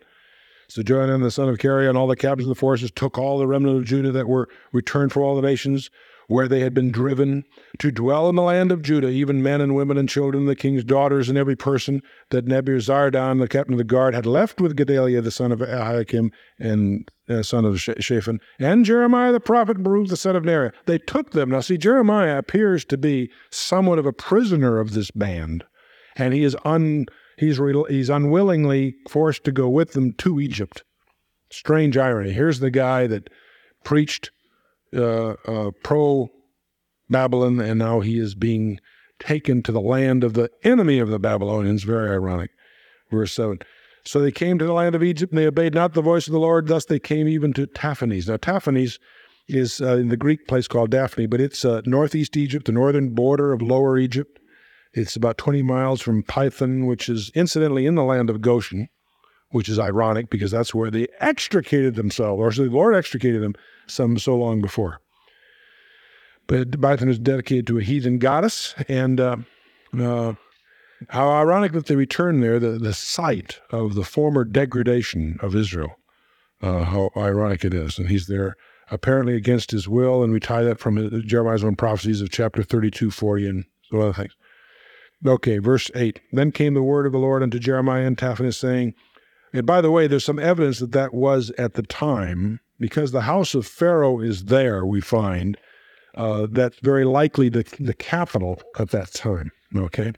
So 0.69 0.81
Johanan 0.81 1.21
the 1.21 1.31
son 1.31 1.49
of 1.49 1.63
and 1.63 1.97
all 1.97 2.07
the 2.07 2.15
captains 2.15 2.47
of 2.47 2.55
the 2.55 2.59
forces 2.59 2.91
took 2.91 3.17
all 3.17 3.37
the 3.37 3.47
remnant 3.47 3.77
of 3.77 3.83
Judah 3.83 4.13
that 4.13 4.29
were 4.29 4.47
returned 4.71 5.11
from 5.11 5.23
all 5.23 5.35
the 5.35 5.41
nations 5.41 5.89
where 6.31 6.47
they 6.47 6.61
had 6.61 6.73
been 6.73 6.91
driven 6.91 7.43
to 7.77 7.91
dwell 7.91 8.29
in 8.29 8.35
the 8.37 8.41
land 8.41 8.71
of 8.71 8.81
Judah, 8.81 9.09
even 9.09 9.43
men 9.43 9.59
and 9.59 9.75
women 9.75 9.97
and 9.97 10.07
children, 10.07 10.45
the 10.45 10.55
king's 10.55 10.85
daughters, 10.85 11.27
and 11.27 11.37
every 11.37 11.57
person 11.57 12.01
that 12.29 12.45
Nebuzaradan, 12.45 13.39
the 13.39 13.49
captain 13.49 13.73
of 13.73 13.77
the 13.77 13.83
guard, 13.83 14.15
had 14.15 14.25
left 14.25 14.61
with 14.61 14.77
Gedaliah, 14.77 15.19
the 15.19 15.29
son 15.29 15.51
of 15.51 15.59
Ahikam, 15.59 16.31
and 16.57 17.11
uh, 17.27 17.43
son 17.43 17.65
of 17.65 17.81
Shaphan, 17.81 18.39
and 18.59 18.85
Jeremiah 18.85 19.33
the 19.33 19.41
prophet, 19.41 19.83
Baruch, 19.83 20.07
the 20.07 20.15
son 20.15 20.37
of 20.37 20.43
Neriah. 20.43 20.71
They 20.85 20.99
took 20.99 21.31
them. 21.31 21.49
Now, 21.49 21.59
see, 21.59 21.77
Jeremiah 21.77 22.37
appears 22.37 22.85
to 22.85 22.97
be 22.97 23.29
somewhat 23.51 23.99
of 23.99 24.05
a 24.05 24.13
prisoner 24.13 24.79
of 24.79 24.93
this 24.93 25.11
band, 25.11 25.65
and 26.15 26.33
he 26.33 26.45
is 26.45 26.55
un 26.63 27.07
he's 27.37 27.59
re, 27.59 27.75
he's 27.89 28.09
unwillingly 28.09 28.95
forced 29.09 29.43
to 29.43 29.51
go 29.51 29.67
with 29.67 29.91
them 29.91 30.13
to 30.19 30.39
Egypt. 30.39 30.83
Strange 31.51 31.97
irony. 31.97 32.31
Here's 32.31 32.61
the 32.61 32.71
guy 32.71 33.05
that 33.07 33.29
preached 33.83 34.31
pro 34.91 36.29
Babylon, 37.09 37.59
and 37.59 37.79
now 37.79 37.99
he 37.99 38.17
is 38.17 38.35
being 38.35 38.79
taken 39.19 39.61
to 39.63 39.71
the 39.71 39.81
land 39.81 40.23
of 40.23 40.33
the 40.33 40.49
enemy 40.63 40.99
of 40.99 41.09
the 41.09 41.19
Babylonians. 41.19 41.83
Very 41.83 42.09
ironic. 42.09 42.51
Verse 43.11 43.33
7. 43.33 43.59
So 44.03 44.19
they 44.19 44.31
came 44.31 44.57
to 44.57 44.65
the 44.65 44.73
land 44.73 44.95
of 44.95 45.03
Egypt, 45.03 45.31
and 45.31 45.37
they 45.37 45.45
obeyed 45.45 45.75
not 45.75 45.93
the 45.93 46.01
voice 46.01 46.25
of 46.27 46.33
the 46.33 46.39
Lord. 46.39 46.67
Thus 46.67 46.85
they 46.85 46.99
came 46.99 47.27
even 47.27 47.53
to 47.53 47.67
Tahpanhes. 47.67 48.27
Now, 48.27 48.37
Tahpanhes 48.37 48.97
is 49.47 49.81
uh, 49.81 49.97
in 49.97 50.09
the 50.09 50.17
Greek 50.17 50.47
place 50.47 50.67
called 50.67 50.91
Daphne, 50.91 51.27
but 51.27 51.41
it's 51.41 51.63
uh, 51.63 51.81
northeast 51.85 52.35
Egypt, 52.35 52.65
the 52.65 52.71
northern 52.71 53.13
border 53.13 53.53
of 53.53 53.61
Lower 53.61 53.97
Egypt. 53.97 54.39
It's 54.93 55.15
about 55.15 55.37
20 55.37 55.61
miles 55.61 56.01
from 56.01 56.23
Pithom, 56.23 56.85
which 56.87 57.07
is 57.09 57.31
incidentally 57.35 57.85
in 57.85 57.95
the 57.95 58.03
land 58.03 58.29
of 58.29 58.41
Goshen, 58.41 58.89
which 59.49 59.69
is 59.69 59.79
ironic 59.79 60.29
because 60.29 60.51
that's 60.51 60.73
where 60.73 60.91
they 60.91 61.07
extricated 61.19 61.95
themselves, 61.95 62.39
or 62.39 62.51
so 62.51 62.63
the 62.63 62.69
Lord 62.69 62.95
extricated 62.95 63.41
them 63.41 63.55
some 63.91 64.17
so 64.17 64.35
long 64.35 64.61
before. 64.61 64.99
But 66.47 66.71
Pithom 66.71 67.09
is 67.09 67.19
dedicated 67.19 67.67
to 67.67 67.77
a 67.77 67.83
heathen 67.83 68.19
goddess, 68.19 68.73
and 68.87 69.19
uh, 69.19 69.37
uh, 69.97 70.33
how 71.09 71.29
ironic 71.29 71.71
that 71.73 71.85
they 71.85 71.95
return 71.95 72.41
there, 72.41 72.59
the, 72.59 72.77
the 72.77 72.93
site 72.93 73.59
of 73.69 73.95
the 73.95 74.03
former 74.03 74.43
degradation 74.43 75.37
of 75.41 75.55
Israel. 75.55 75.97
Uh, 76.61 76.83
how 76.83 77.09
ironic 77.17 77.65
it 77.65 77.73
is. 77.73 77.97
And 77.97 78.07
he's 78.07 78.27
there 78.27 78.55
apparently 78.91 79.35
against 79.35 79.71
his 79.71 79.87
will, 79.87 80.21
and 80.23 80.31
we 80.31 80.39
tie 80.39 80.63
that 80.63 80.79
from 80.79 81.23
Jeremiah's 81.25 81.63
own 81.63 81.75
prophecies 81.75 82.21
of 82.21 82.29
chapter 82.29 82.61
32, 82.61 83.09
40, 83.09 83.47
and 83.47 83.65
some 83.89 84.01
other 84.01 84.13
things. 84.13 84.35
Okay, 85.25 85.57
verse 85.57 85.89
8. 85.95 86.19
Then 86.31 86.51
came 86.51 86.73
the 86.73 86.83
word 86.83 87.05
of 87.05 87.13
the 87.13 87.17
Lord 87.17 87.41
unto 87.41 87.57
Jeremiah 87.57 88.05
and 88.05 88.17
Tahpanhes, 88.17 88.59
saying, 88.59 88.93
and 89.53 89.65
by 89.65 89.81
the 89.81 89.91
way, 89.91 90.07
there's 90.07 90.25
some 90.25 90.39
evidence 90.39 90.79
that 90.79 90.91
that 90.91 91.13
was 91.13 91.51
at 91.57 91.73
the 91.73 91.83
time 91.83 92.59
because 92.81 93.11
the 93.11 93.21
house 93.21 93.53
of 93.53 93.65
Pharaoh 93.65 94.19
is 94.19 94.45
there, 94.45 94.85
we 94.85 94.99
find. 94.99 95.57
Uh, 96.15 96.47
that's 96.51 96.79
very 96.79 97.05
likely 97.05 97.47
the, 97.47 97.63
the 97.79 97.93
capital 97.93 98.61
at 98.77 98.89
that 98.89 99.13
time. 99.13 99.51
Okay. 99.73 100.11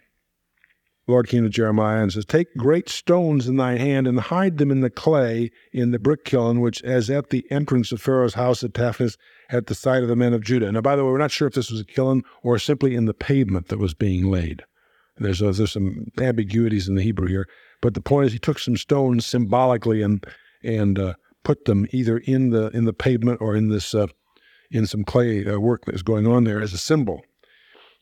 Lord 1.05 1.27
came 1.27 1.43
to 1.43 1.49
Jeremiah 1.49 2.01
and 2.01 2.13
says, 2.13 2.25
Take 2.25 2.55
great 2.55 2.87
stones 2.87 3.47
in 3.47 3.57
thy 3.57 3.77
hand 3.77 4.07
and 4.07 4.17
hide 4.17 4.57
them 4.57 4.71
in 4.71 4.79
the 4.79 4.89
clay 4.89 5.51
in 5.73 5.91
the 5.91 5.99
brick 5.99 6.23
kiln, 6.23 6.61
which 6.61 6.81
is 6.83 7.09
at 7.09 7.29
the 7.29 7.45
entrance 7.51 7.91
of 7.91 8.01
Pharaoh's 8.01 8.35
house 8.35 8.63
at 8.63 8.73
Tahpanhes 8.73 9.17
at 9.49 9.67
the 9.67 9.75
side 9.75 10.01
of 10.01 10.07
the 10.07 10.15
men 10.15 10.33
of 10.33 10.43
Judah. 10.43 10.71
Now, 10.71 10.81
by 10.81 10.95
the 10.95 11.03
way, 11.03 11.11
we're 11.11 11.17
not 11.17 11.31
sure 11.31 11.49
if 11.49 11.53
this 11.53 11.69
was 11.69 11.81
a 11.81 11.85
kiln 11.85 12.23
or 12.41 12.57
simply 12.57 12.95
in 12.95 13.05
the 13.05 13.13
pavement 13.13 13.67
that 13.67 13.79
was 13.79 13.93
being 13.93 14.31
laid. 14.31 14.63
There's, 15.17 15.41
uh, 15.41 15.51
there's 15.51 15.73
some 15.73 16.07
ambiguities 16.17 16.87
in 16.87 16.95
the 16.95 17.03
Hebrew 17.03 17.27
here. 17.27 17.47
But 17.81 17.93
the 17.93 18.01
point 18.01 18.27
is, 18.27 18.33
he 18.33 18.39
took 18.39 18.57
some 18.57 18.77
stones 18.77 19.25
symbolically 19.25 20.01
and, 20.01 20.25
and 20.63 20.97
uh, 20.97 21.13
put 21.43 21.65
them 21.65 21.87
either 21.91 22.17
in 22.17 22.49
the 22.49 22.67
in 22.69 22.85
the 22.85 22.93
pavement 22.93 23.41
or 23.41 23.55
in 23.55 23.69
this 23.69 23.93
uh, 23.93 24.07
in 24.71 24.87
some 24.87 25.03
clay 25.03 25.45
uh, 25.45 25.59
work 25.59 25.85
that 25.85 25.95
is 25.95 26.03
going 26.03 26.27
on 26.27 26.43
there 26.43 26.61
as 26.61 26.73
a 26.73 26.77
symbol. 26.77 27.21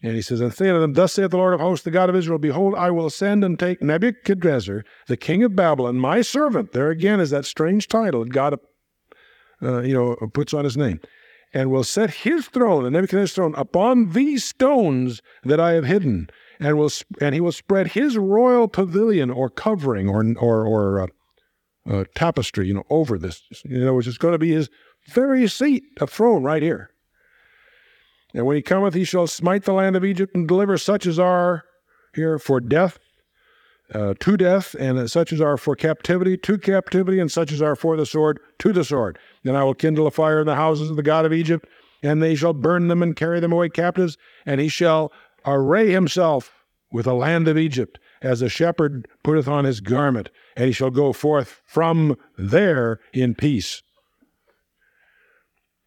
And 0.04 0.16
he 0.16 0.22
says, 0.22 0.42
And 0.42 0.54
say 0.54 0.70
unto 0.70 0.80
them, 0.80 0.94
Thus 0.94 1.14
saith 1.14 1.30
the 1.30 1.38
Lord 1.38 1.54
of 1.54 1.60
hosts, 1.60 1.84
the 1.84 1.92
God 1.92 2.10
of 2.10 2.16
Israel, 2.16 2.40
Behold, 2.40 2.74
I 2.76 2.90
will 2.90 3.10
send 3.10 3.44
and 3.44 3.60
take 3.60 3.82
Nebuchadrezzar, 3.82 4.84
the 5.08 5.18
king 5.18 5.44
of 5.44 5.56
Babylon, 5.56 5.98
my 5.98 6.22
servant. 6.22 6.72
There 6.72 6.90
again 6.90 7.20
is 7.20 7.30
that 7.30 7.46
strange 7.46 7.88
title 7.88 8.24
that 8.24 8.34
God, 8.34 8.60
uh, 9.62 9.82
you 9.82 9.94
know, 9.94 10.16
puts 10.34 10.54
on 10.54 10.64
his 10.64 10.78
name. 10.78 11.00
And 11.54 11.70
will 11.70 11.84
set 11.84 12.12
his 12.12 12.48
throne, 12.48 12.86
the 12.86 12.90
Nebuchadnezzar's 12.90 13.36
throne, 13.36 13.54
upon 13.58 14.12
these 14.12 14.46
stones 14.46 15.22
that 15.44 15.60
I 15.60 15.74
have 15.74 15.84
hidden, 15.84 16.30
and 16.62 16.78
will 16.78 16.90
and 17.20 17.36
he 17.36 17.42
will 17.42 17.52
spread 17.52 17.88
his 17.90 18.18
royal 18.18 18.70
pavilion 18.70 19.30
or 19.30 19.50
covering 19.50 20.08
or 20.08 20.24
or 20.40 20.66
or 20.66 21.10
uh, 21.90 22.04
tapestry, 22.16 22.68
you 22.68 22.74
know, 22.74 22.86
over 22.90 23.18
this. 23.18 23.42
In 23.66 23.82
other 23.82 23.94
words, 23.94 24.08
it's 24.08 24.18
going 24.18 24.34
to 24.34 24.40
be 24.40 24.52
his 24.52 24.70
very 25.10 25.48
seat, 25.48 25.84
a 26.00 26.08
throne 26.08 26.44
right 26.44 26.62
here. 26.62 26.92
And 28.34 28.46
when 28.46 28.56
he 28.56 28.62
cometh, 28.62 28.94
he 28.94 29.04
shall 29.04 29.28
smite 29.28 29.64
the 29.64 29.74
land 29.74 29.96
of 29.96 30.06
Egypt 30.06 30.36
and 30.36 30.48
deliver 30.48 30.78
such 30.78 31.06
as 31.06 31.20
are 31.20 31.64
here 32.14 32.40
for 32.40 32.60
death, 32.60 32.98
uh, 33.94 34.14
to 34.20 34.38
death, 34.38 34.74
and 34.76 35.10
such 35.10 35.34
as 35.34 35.42
are 35.42 35.58
for 35.58 35.76
captivity, 35.76 36.38
to 36.38 36.58
captivity, 36.58 37.20
and 37.20 37.32
such 37.32 37.52
as 37.52 37.62
are 37.62 37.76
for 37.76 37.98
the 37.98 38.06
sword, 38.06 38.40
to 38.60 38.72
the 38.72 38.86
sword. 38.86 39.20
Then 39.44 39.56
I 39.56 39.64
will 39.64 39.74
kindle 39.74 40.08
a 40.08 40.12
fire 40.12 40.40
in 40.40 40.48
the 40.48 40.56
houses 40.56 40.90
of 40.90 40.96
the 40.96 41.04
God 41.04 41.26
of 41.26 41.34
Egypt, 41.34 41.68
and 42.02 42.22
they 42.22 42.36
shall 42.36 42.54
burn 42.54 42.88
them 42.88 43.04
and 43.04 43.16
carry 43.16 43.40
them 43.40 43.52
away 43.52 43.70
captives, 43.70 44.18
and 44.46 44.62
he 44.62 44.70
shall 44.70 45.12
array 45.46 45.92
himself 45.92 46.54
with 46.92 47.06
the 47.06 47.14
land 47.14 47.48
of 47.48 47.58
Egypt, 47.58 48.00
as 48.22 48.42
a 48.42 48.50
shepherd 48.50 49.08
putteth 49.24 49.48
on 49.48 49.66
his 49.66 49.82
garment, 49.82 50.30
and 50.62 50.68
he 50.68 50.74
shall 50.74 50.92
go 50.92 51.12
forth 51.12 51.60
from 51.66 52.16
there 52.38 53.00
in 53.14 53.34
peace. 53.34 53.82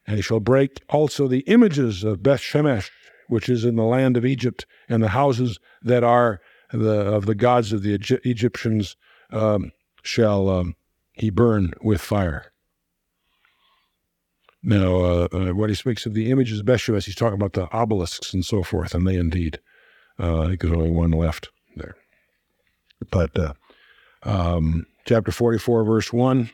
And 0.04 0.16
he 0.16 0.22
shall 0.22 0.40
break 0.40 0.80
also 0.88 1.28
the 1.28 1.44
images 1.46 2.02
of 2.02 2.24
Beth 2.24 2.40
Shemesh, 2.40 2.90
which 3.28 3.48
is 3.48 3.64
in 3.64 3.76
the 3.76 3.84
land 3.84 4.16
of 4.16 4.26
Egypt, 4.26 4.66
and 4.88 5.00
the 5.00 5.10
houses 5.10 5.60
that 5.82 6.02
are 6.02 6.40
the, 6.72 6.90
of 6.90 7.26
the 7.26 7.36
gods 7.36 7.72
of 7.72 7.84
the 7.84 7.94
Egyptians 8.24 8.96
um, 9.30 9.70
shall 10.02 10.48
um, 10.48 10.74
he 11.12 11.30
burn 11.30 11.72
with 11.80 12.00
fire. 12.00 12.50
Now, 14.60 14.96
uh, 14.96 15.28
uh, 15.32 15.50
when 15.50 15.68
he 15.68 15.76
speaks 15.76 16.04
of 16.04 16.14
the 16.14 16.32
images 16.32 16.58
of 16.58 16.66
Beth 16.66 16.80
Shemesh, 16.80 17.04
he's 17.04 17.14
talking 17.14 17.40
about 17.40 17.52
the 17.52 17.68
obelisks 17.72 18.34
and 18.34 18.44
so 18.44 18.64
forth, 18.64 18.92
and 18.92 19.06
they 19.06 19.14
indeed, 19.14 19.60
uh, 20.18 20.40
I 20.40 20.46
think 20.48 20.62
there's 20.62 20.74
only 20.74 20.90
one 20.90 21.12
left 21.12 21.50
there. 21.76 21.94
But 23.12 23.38
uh, 23.38 23.52
um, 24.24 24.86
chapter 25.04 25.30
44, 25.30 25.84
verse 25.84 26.12
1. 26.12 26.50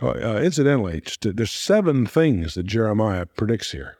Uh, 0.00 0.40
incidentally, 0.42 1.00
uh, 1.24 1.30
there's 1.34 1.52
seven 1.52 2.06
things 2.06 2.54
that 2.54 2.64
Jeremiah 2.64 3.26
predicts 3.26 3.70
here 3.70 3.96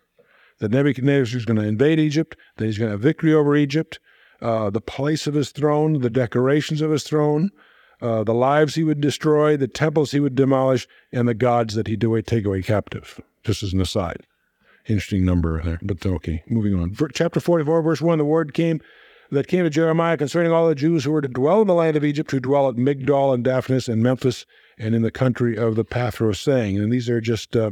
that 0.58 0.70
Nebuchadnezzar 0.70 1.36
is 1.36 1.44
going 1.44 1.56
to 1.56 1.66
invade 1.66 1.98
Egypt, 1.98 2.36
that 2.56 2.64
he's 2.64 2.78
going 2.78 2.88
to 2.88 2.92
have 2.92 3.00
victory 3.00 3.34
over 3.34 3.56
Egypt, 3.56 3.98
uh, 4.40 4.70
the 4.70 4.80
place 4.80 5.26
of 5.26 5.34
his 5.34 5.50
throne, 5.50 6.00
the 6.00 6.10
decorations 6.10 6.80
of 6.80 6.90
his 6.90 7.02
throne, 7.02 7.50
uh, 8.00 8.22
the 8.24 8.34
lives 8.34 8.74
he 8.74 8.84
would 8.84 9.00
destroy, 9.00 9.56
the 9.56 9.68
temples 9.68 10.12
he 10.12 10.20
would 10.20 10.34
demolish, 10.34 10.86
and 11.12 11.28
the 11.28 11.34
gods 11.34 11.74
that 11.74 11.88
he'd 11.88 12.04
take 12.26 12.44
away 12.44 12.62
captive. 12.62 13.20
Just 13.44 13.62
as 13.62 13.72
an 13.72 13.80
aside. 13.80 14.24
Interesting 14.88 15.24
number 15.24 15.62
there, 15.62 15.78
but 15.82 16.04
okay, 16.04 16.42
moving 16.48 16.74
on. 16.74 16.94
For, 16.94 17.08
chapter 17.08 17.40
44, 17.40 17.82
verse 17.82 18.00
1 18.00 18.18
the 18.18 18.24
word 18.24 18.54
came 18.54 18.80
that 19.32 19.48
came 19.48 19.64
to 19.64 19.70
Jeremiah 19.70 20.18
concerning 20.18 20.52
all 20.52 20.68
the 20.68 20.74
Jews 20.74 21.04
who 21.04 21.10
were 21.10 21.22
to 21.22 21.28
dwell 21.28 21.62
in 21.62 21.66
the 21.66 21.74
land 21.74 21.96
of 21.96 22.04
Egypt, 22.04 22.30
who 22.30 22.38
dwell 22.38 22.68
at 22.68 22.76
Migdol 22.76 23.32
and 23.32 23.42
Daphnis 23.42 23.88
and 23.88 24.02
Memphis 24.02 24.44
and 24.78 24.94
in 24.94 25.00
the 25.00 25.10
country 25.10 25.56
of 25.56 25.74
the 25.74 25.86
Pathros, 25.86 26.36
saying, 26.36 26.78
and 26.78 26.92
these 26.92 27.08
are 27.08 27.20
just, 27.20 27.56
uh, 27.56 27.70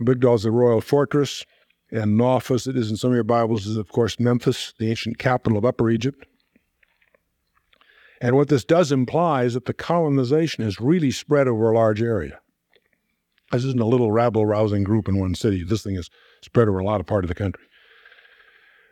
Migdol 0.00 0.36
is 0.36 0.44
the 0.44 0.50
royal 0.50 0.80
fortress, 0.80 1.44
and 1.90 2.18
Nophis, 2.18 2.66
it 2.66 2.76
is 2.76 2.90
in 2.90 2.96
some 2.96 3.10
of 3.10 3.14
your 3.14 3.24
Bibles, 3.24 3.66
is 3.66 3.76
of 3.76 3.90
course 3.90 4.18
Memphis, 4.18 4.72
the 4.78 4.88
ancient 4.88 5.18
capital 5.18 5.58
of 5.58 5.66
Upper 5.66 5.90
Egypt. 5.90 6.26
And 8.22 8.34
what 8.34 8.48
this 8.48 8.64
does 8.64 8.90
imply 8.90 9.44
is 9.44 9.52
that 9.52 9.66
the 9.66 9.74
colonization 9.74 10.64
has 10.64 10.80
really 10.80 11.10
spread 11.10 11.46
over 11.46 11.70
a 11.70 11.74
large 11.74 12.00
area. 12.00 12.40
This 13.52 13.64
isn't 13.64 13.80
a 13.80 13.86
little 13.86 14.10
rabble 14.10 14.46
rousing 14.46 14.82
group 14.82 15.08
in 15.08 15.20
one 15.20 15.34
city. 15.34 15.62
This 15.62 15.82
thing 15.82 15.96
is 15.96 16.08
spread 16.42 16.68
over 16.68 16.78
a 16.78 16.84
lot 16.84 17.00
of 17.00 17.06
part 17.06 17.22
of 17.22 17.28
the 17.28 17.34
country. 17.34 17.62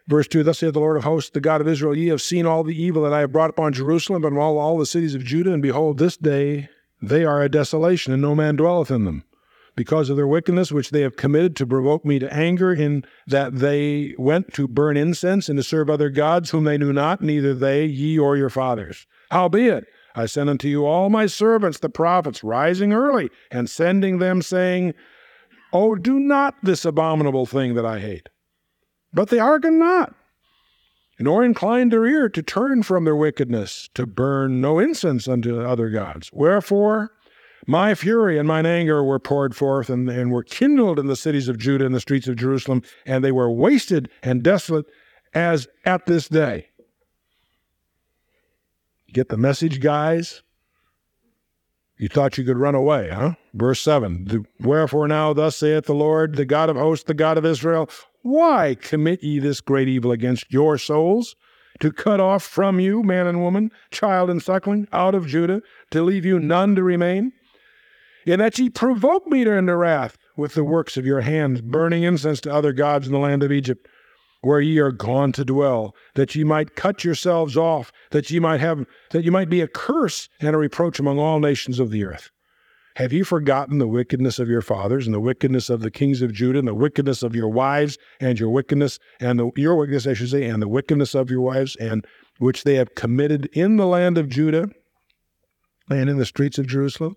Verse 0.06 0.28
2 0.28 0.42
Thus 0.42 0.58
saith 0.58 0.74
the 0.74 0.80
Lord 0.80 0.96
of 0.98 1.04
hosts, 1.04 1.30
the 1.30 1.40
God 1.40 1.60
of 1.60 1.68
Israel, 1.68 1.96
Ye 1.96 2.08
have 2.08 2.20
seen 2.20 2.46
all 2.46 2.62
the 2.62 2.80
evil 2.80 3.02
that 3.04 3.12
I 3.12 3.20
have 3.20 3.32
brought 3.32 3.50
upon 3.50 3.72
Jerusalem 3.72 4.24
and 4.24 4.38
all, 4.38 4.58
all 4.58 4.78
the 4.78 4.86
cities 4.86 5.14
of 5.14 5.24
Judah, 5.24 5.52
and 5.52 5.62
behold, 5.62 5.98
this 5.98 6.16
day 6.16 6.68
they 7.00 7.24
are 7.24 7.42
a 7.42 7.48
desolation, 7.48 8.12
and 8.12 8.20
no 8.20 8.34
man 8.34 8.56
dwelleth 8.56 8.90
in 8.90 9.04
them, 9.04 9.24
because 9.76 10.10
of 10.10 10.16
their 10.16 10.26
wickedness 10.26 10.70
which 10.70 10.90
they 10.90 11.00
have 11.00 11.16
committed 11.16 11.56
to 11.56 11.66
provoke 11.66 12.04
me 12.04 12.18
to 12.18 12.32
anger, 12.32 12.72
in 12.72 13.04
that 13.26 13.56
they 13.58 14.14
went 14.18 14.52
to 14.54 14.68
burn 14.68 14.98
incense 14.98 15.48
and 15.48 15.56
to 15.58 15.62
serve 15.62 15.88
other 15.88 16.10
gods 16.10 16.50
whom 16.50 16.64
they 16.64 16.78
knew 16.78 16.92
not, 16.92 17.22
neither 17.22 17.54
they, 17.54 17.86
ye, 17.86 18.18
or 18.18 18.36
your 18.36 18.50
fathers. 18.50 19.06
Howbeit, 19.30 19.84
I 20.14 20.26
send 20.26 20.50
unto 20.50 20.68
you 20.68 20.84
all 20.84 21.08
my 21.08 21.26
servants, 21.26 21.78
the 21.78 21.88
prophets, 21.88 22.44
rising 22.44 22.92
early, 22.92 23.30
and 23.50 23.68
sending 23.68 24.18
them, 24.18 24.42
saying, 24.42 24.94
Oh, 25.72 25.96
do 25.96 26.20
not 26.20 26.54
this 26.62 26.84
abominable 26.84 27.46
thing 27.46 27.74
that 27.74 27.86
I 27.86 27.98
hate. 27.98 28.28
But 29.14 29.28
they 29.28 29.38
hearken 29.38 29.78
not, 29.78 30.12
nor 31.20 31.44
incline 31.44 31.88
their 31.88 32.04
ear 32.04 32.28
to 32.28 32.42
turn 32.42 32.82
from 32.82 33.04
their 33.04 33.14
wickedness, 33.14 33.88
to 33.94 34.06
burn 34.06 34.60
no 34.60 34.80
incense 34.80 35.28
unto 35.28 35.60
other 35.60 35.88
gods. 35.88 36.30
Wherefore, 36.32 37.12
my 37.66 37.94
fury 37.94 38.38
and 38.38 38.48
mine 38.48 38.66
anger 38.66 39.02
were 39.04 39.20
poured 39.20 39.54
forth 39.54 39.88
and, 39.88 40.10
and 40.10 40.32
were 40.32 40.42
kindled 40.42 40.98
in 40.98 41.06
the 41.06 41.16
cities 41.16 41.48
of 41.48 41.58
Judah 41.58 41.86
and 41.86 41.94
the 41.94 42.00
streets 42.00 42.26
of 42.26 42.36
Jerusalem, 42.36 42.82
and 43.06 43.24
they 43.24 43.32
were 43.32 43.50
wasted 43.50 44.10
and 44.22 44.42
desolate 44.42 44.86
as 45.32 45.68
at 45.84 46.06
this 46.06 46.28
day. 46.28 46.68
Get 49.12 49.28
the 49.28 49.36
message, 49.36 49.80
guys? 49.80 50.42
You 51.96 52.08
thought 52.08 52.36
you 52.36 52.44
could 52.44 52.58
run 52.58 52.74
away, 52.74 53.10
huh? 53.10 53.34
Verse 53.54 53.80
7 53.80 54.44
Wherefore 54.58 55.06
now, 55.06 55.32
thus 55.32 55.56
saith 55.56 55.84
the 55.84 55.94
Lord, 55.94 56.34
the 56.34 56.44
God 56.44 56.68
of 56.68 56.76
hosts, 56.76 57.04
the 57.04 57.14
God 57.14 57.38
of 57.38 57.46
Israel, 57.46 57.88
why 58.24 58.74
commit 58.80 59.22
ye 59.22 59.38
this 59.38 59.60
great 59.60 59.86
evil 59.86 60.10
against 60.10 60.50
your 60.50 60.78
souls? 60.78 61.36
To 61.80 61.92
cut 61.92 62.20
off 62.20 62.42
from 62.42 62.80
you 62.80 63.02
man 63.02 63.26
and 63.26 63.42
woman, 63.42 63.70
child 63.90 64.30
and 64.30 64.42
suckling, 64.42 64.88
out 64.92 65.14
of 65.14 65.26
Judah, 65.26 65.60
to 65.90 66.02
leave 66.02 66.24
you 66.24 66.40
none 66.40 66.74
to 66.74 66.82
remain? 66.82 67.32
In 68.24 68.38
that 68.38 68.58
ye 68.58 68.70
provoke 68.70 69.26
me 69.26 69.44
to 69.44 69.52
into 69.52 69.76
wrath 69.76 70.16
with 70.38 70.54
the 70.54 70.64
works 70.64 70.96
of 70.96 71.04
your 71.04 71.20
hands, 71.20 71.60
burning 71.60 72.02
incense 72.02 72.40
to 72.40 72.52
other 72.52 72.72
gods 72.72 73.06
in 73.06 73.12
the 73.12 73.18
land 73.18 73.42
of 73.42 73.52
Egypt, 73.52 73.86
where 74.40 74.60
ye 74.60 74.78
are 74.78 74.90
gone 74.90 75.32
to 75.32 75.44
dwell, 75.44 75.94
that 76.14 76.34
ye 76.34 76.44
might 76.44 76.76
cut 76.76 77.04
yourselves 77.04 77.58
off, 77.58 77.92
that 78.10 78.30
ye 78.30 78.40
might 78.40 78.60
have 78.60 78.86
that 79.10 79.24
ye 79.24 79.28
might 79.28 79.50
be 79.50 79.60
a 79.60 79.68
curse 79.68 80.30
and 80.40 80.54
a 80.54 80.58
reproach 80.58 80.98
among 80.98 81.18
all 81.18 81.40
nations 81.40 81.78
of 81.78 81.90
the 81.90 82.04
earth. 82.04 82.30
Have 82.96 83.12
you 83.12 83.24
forgotten 83.24 83.78
the 83.78 83.88
wickedness 83.88 84.38
of 84.38 84.48
your 84.48 84.62
fathers 84.62 85.06
and 85.06 85.14
the 85.14 85.20
wickedness 85.20 85.68
of 85.68 85.80
the 85.80 85.90
kings 85.90 86.22
of 86.22 86.32
Judah 86.32 86.60
and 86.60 86.68
the 86.68 86.74
wickedness 86.74 87.24
of 87.24 87.34
your 87.34 87.48
wives 87.48 87.98
and 88.20 88.38
your 88.38 88.50
wickedness 88.50 89.00
and 89.18 89.38
the, 89.38 89.50
your 89.56 89.74
wickedness, 89.74 90.06
I 90.06 90.14
should 90.14 90.30
say, 90.30 90.44
and 90.44 90.62
the 90.62 90.68
wickedness 90.68 91.12
of 91.12 91.28
your 91.28 91.40
wives 91.40 91.74
and 91.76 92.06
which 92.38 92.62
they 92.62 92.76
have 92.76 92.94
committed 92.94 93.46
in 93.52 93.76
the 93.78 93.86
land 93.86 94.16
of 94.16 94.28
Judah 94.28 94.68
and 95.90 96.08
in 96.08 96.18
the 96.18 96.24
streets 96.24 96.56
of 96.56 96.68
Jerusalem? 96.68 97.16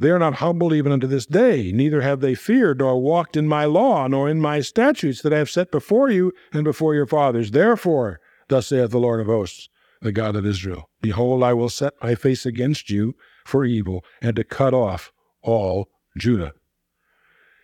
They 0.00 0.10
are 0.10 0.18
not 0.18 0.34
humbled 0.34 0.72
even 0.72 0.90
unto 0.90 1.06
this 1.06 1.26
day, 1.26 1.70
neither 1.70 2.00
have 2.00 2.20
they 2.20 2.34
feared 2.34 2.80
nor 2.80 3.00
walked 3.00 3.36
in 3.36 3.46
my 3.46 3.66
law 3.66 4.08
nor 4.08 4.28
in 4.28 4.40
my 4.40 4.60
statutes 4.60 5.22
that 5.22 5.32
I 5.32 5.38
have 5.38 5.50
set 5.50 5.70
before 5.70 6.10
you 6.10 6.32
and 6.52 6.64
before 6.64 6.96
your 6.96 7.06
fathers. 7.06 7.52
Therefore, 7.52 8.18
thus 8.48 8.66
saith 8.66 8.90
the 8.90 8.98
Lord 8.98 9.20
of 9.20 9.26
hosts, 9.26 9.68
the 10.00 10.10
God 10.10 10.34
of 10.34 10.44
Israel 10.44 10.90
Behold, 11.00 11.44
I 11.44 11.52
will 11.52 11.68
set 11.68 11.92
my 12.02 12.16
face 12.16 12.44
against 12.44 12.90
you 12.90 13.14
for 13.44 13.64
evil 13.64 14.04
and 14.20 14.36
to 14.36 14.44
cut 14.44 14.74
off 14.74 15.12
all 15.42 15.88
Judah. 16.16 16.52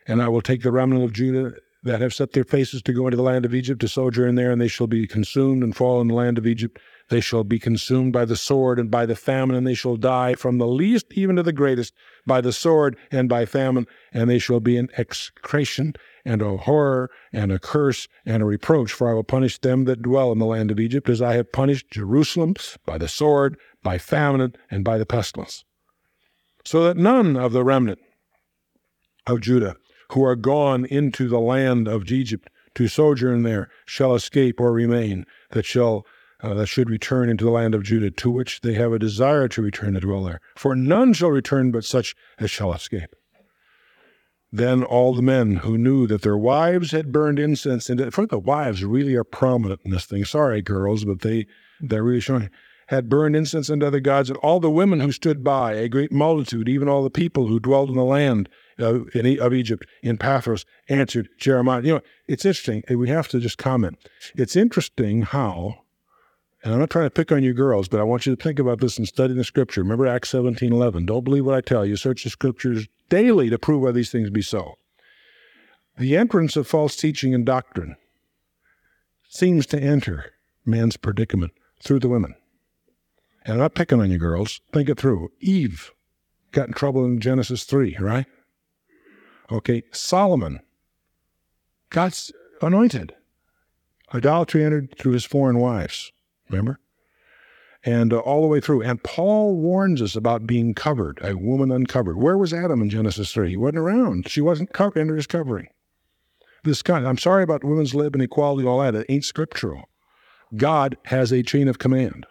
And 0.06 0.22
I 0.22 0.28
will 0.28 0.40
take 0.40 0.62
the 0.62 0.72
remnant 0.72 1.04
of 1.04 1.12
Judah 1.12 1.52
that 1.84 2.00
have 2.00 2.14
set 2.14 2.32
their 2.32 2.44
faces 2.44 2.82
to 2.82 2.92
go 2.92 3.06
into 3.06 3.16
the 3.16 3.22
land 3.22 3.44
of 3.44 3.54
Egypt 3.54 3.80
to 3.80 3.88
sojourn 3.88 4.34
there, 4.34 4.50
and 4.50 4.60
they 4.60 4.68
shall 4.68 4.86
be 4.86 5.06
consumed 5.06 5.62
and 5.62 5.76
fall 5.76 6.00
in 6.00 6.08
the 6.08 6.14
land 6.14 6.36
of 6.36 6.46
Egypt. 6.46 6.78
They 7.08 7.20
shall 7.20 7.44
be 7.44 7.58
consumed 7.58 8.12
by 8.12 8.24
the 8.24 8.36
sword 8.36 8.78
and 8.78 8.90
by 8.90 9.06
the 9.06 9.14
famine, 9.14 9.56
and 9.56 9.66
they 9.66 9.74
shall 9.74 9.96
die 9.96 10.34
from 10.34 10.58
the 10.58 10.66
least 10.66 11.06
even 11.12 11.36
to 11.36 11.42
the 11.42 11.52
greatest 11.52 11.94
by 12.26 12.40
the 12.40 12.52
sword 12.52 12.96
and 13.10 13.28
by 13.28 13.46
famine, 13.46 13.86
and 14.12 14.28
they 14.28 14.38
shall 14.38 14.60
be 14.60 14.76
an 14.76 14.88
execration 14.96 15.94
and 16.24 16.42
a 16.42 16.56
horror 16.56 17.10
and 17.32 17.52
a 17.52 17.58
curse 17.58 18.08
and 18.26 18.42
a 18.42 18.46
reproach, 18.46 18.92
for 18.92 19.08
I 19.10 19.14
will 19.14 19.24
punish 19.24 19.58
them 19.58 19.84
that 19.84 20.02
dwell 20.02 20.32
in 20.32 20.38
the 20.38 20.46
land 20.46 20.70
of 20.70 20.80
Egypt, 20.80 21.08
as 21.08 21.22
I 21.22 21.34
have 21.34 21.52
punished 21.52 21.90
Jerusalem 21.90 22.54
by 22.84 22.98
the 22.98 23.08
sword, 23.08 23.56
by 23.82 23.98
famine, 23.98 24.54
and 24.70 24.84
by 24.84 24.98
the 24.98 25.06
pestilence 25.06 25.64
so 26.68 26.84
that 26.84 26.98
none 26.98 27.34
of 27.34 27.52
the 27.52 27.64
remnant 27.64 27.98
of 29.26 29.40
Judah 29.40 29.74
who 30.12 30.22
are 30.22 30.36
gone 30.36 30.84
into 30.84 31.26
the 31.26 31.40
land 31.40 31.88
of 31.88 32.12
Egypt 32.12 32.50
to 32.74 32.88
sojourn 32.88 33.42
there 33.42 33.70
shall 33.86 34.14
escape 34.14 34.60
or 34.60 34.70
remain, 34.70 35.24
that 35.52 35.64
shall 35.64 36.04
uh, 36.42 36.52
that 36.52 36.66
should 36.66 36.90
return 36.90 37.30
into 37.30 37.44
the 37.44 37.50
land 37.50 37.74
of 37.74 37.84
Judah, 37.84 38.10
to 38.10 38.30
which 38.30 38.60
they 38.60 38.74
have 38.74 38.92
a 38.92 38.98
desire 38.98 39.48
to 39.48 39.62
return 39.62 39.94
to 39.94 40.00
dwell 40.00 40.24
there. 40.24 40.40
For 40.56 40.76
none 40.76 41.14
shall 41.14 41.30
return 41.30 41.70
but 41.70 41.86
such 41.86 42.14
as 42.38 42.50
shall 42.50 42.74
escape. 42.74 43.16
Then 44.52 44.84
all 44.84 45.14
the 45.14 45.22
men 45.22 45.56
who 45.56 45.78
knew 45.78 46.06
that 46.06 46.20
their 46.20 46.36
wives 46.36 46.92
had 46.92 47.12
burned 47.12 47.38
incense, 47.38 47.88
and 47.88 48.12
for 48.12 48.26
the 48.26 48.38
wives 48.38 48.84
really 48.84 49.14
are 49.14 49.24
prominent 49.24 49.80
in 49.86 49.90
this 49.90 50.04
thing. 50.04 50.26
Sorry, 50.26 50.60
girls, 50.60 51.06
but 51.06 51.20
they 51.20 51.46
they're 51.80 52.04
really 52.04 52.20
showing 52.20 52.50
had 52.88 53.08
burned 53.08 53.36
incense 53.36 53.68
unto 53.68 53.86
other 53.86 54.00
gods, 54.00 54.30
and 54.30 54.38
all 54.38 54.60
the 54.60 54.70
women 54.70 55.00
who 55.00 55.12
stood 55.12 55.44
by, 55.44 55.74
a 55.74 55.90
great 55.90 56.10
multitude, 56.10 56.68
even 56.68 56.88
all 56.88 57.02
the 57.02 57.10
people 57.10 57.46
who 57.46 57.60
dwelled 57.60 57.90
in 57.90 57.96
the 57.96 58.04
land 58.04 58.48
of, 58.78 59.08
of 59.14 59.54
Egypt 59.54 59.86
in 60.02 60.16
Pathros, 60.16 60.64
answered 60.88 61.28
Jeremiah. 61.38 61.82
You 61.82 61.94
know, 61.96 62.00
it's 62.26 62.46
interesting. 62.46 62.82
We 62.88 63.10
have 63.10 63.28
to 63.28 63.40
just 63.40 63.58
comment. 63.58 63.98
It's 64.34 64.56
interesting 64.56 65.20
how, 65.20 65.80
and 66.64 66.72
I'm 66.72 66.80
not 66.80 66.88
trying 66.88 67.04
to 67.04 67.10
pick 67.10 67.30
on 67.30 67.42
you 67.42 67.52
girls, 67.52 67.88
but 67.88 68.00
I 68.00 68.04
want 68.04 68.24
you 68.24 68.34
to 68.34 68.42
think 68.42 68.58
about 68.58 68.80
this 68.80 68.96
and 68.96 69.06
study 69.06 69.34
the 69.34 69.44
scripture. 69.44 69.82
Remember 69.82 70.06
Acts 70.06 70.30
17 70.30 70.72
11. 70.72 71.04
Don't 71.04 71.24
believe 71.24 71.44
what 71.44 71.54
I 71.54 71.60
tell 71.60 71.84
you. 71.84 71.94
Search 71.96 72.24
the 72.24 72.30
scriptures 72.30 72.88
daily 73.10 73.50
to 73.50 73.58
prove 73.58 73.82
why 73.82 73.92
these 73.92 74.10
things 74.10 74.30
be 74.30 74.42
so. 74.42 74.76
The 75.98 76.16
entrance 76.16 76.56
of 76.56 76.66
false 76.66 76.96
teaching 76.96 77.34
and 77.34 77.44
doctrine 77.44 77.96
seems 79.28 79.66
to 79.66 79.78
enter 79.78 80.32
man's 80.64 80.96
predicament 80.96 81.52
through 81.82 81.98
the 81.98 82.08
women. 82.08 82.34
And 83.48 83.54
I'm 83.54 83.60
not 83.60 83.74
picking 83.74 83.98
on 83.98 84.10
you 84.10 84.18
girls. 84.18 84.60
Think 84.74 84.90
it 84.90 85.00
through. 85.00 85.32
Eve 85.40 85.90
got 86.52 86.68
in 86.68 86.74
trouble 86.74 87.06
in 87.06 87.18
Genesis 87.18 87.64
3, 87.64 87.96
right? 87.98 88.26
Okay, 89.50 89.84
Solomon 89.90 90.60
God's 91.88 92.30
anointed. 92.60 93.14
Idolatry 94.12 94.62
entered 94.62 94.94
through 94.98 95.12
his 95.12 95.24
foreign 95.24 95.58
wives. 95.58 96.12
Remember? 96.50 96.78
And 97.82 98.12
uh, 98.12 98.18
all 98.18 98.42
the 98.42 98.48
way 98.48 98.60
through. 98.60 98.82
And 98.82 99.02
Paul 99.02 99.56
warns 99.56 100.02
us 100.02 100.14
about 100.14 100.46
being 100.46 100.74
covered, 100.74 101.18
a 101.22 101.34
woman 101.34 101.70
uncovered. 101.70 102.18
Where 102.18 102.36
was 102.36 102.52
Adam 102.52 102.82
in 102.82 102.90
Genesis 102.90 103.32
3? 103.32 103.48
He 103.48 103.56
wasn't 103.56 103.78
around. 103.78 104.28
She 104.28 104.42
wasn't 104.42 104.74
covered 104.74 105.00
under 105.00 105.16
his 105.16 105.26
covering. 105.26 105.68
This 106.64 106.82
kind, 106.82 107.08
I'm 107.08 107.16
sorry 107.16 107.44
about 107.44 107.64
women's 107.64 107.94
lib 107.94 108.14
and 108.14 108.22
equality 108.22 108.68
all 108.68 108.80
that. 108.80 108.94
It 108.94 109.06
ain't 109.08 109.24
scriptural. 109.24 109.88
God 110.54 110.98
has 111.06 111.32
a 111.32 111.42
chain 111.42 111.66
of 111.66 111.78
command. 111.78 112.26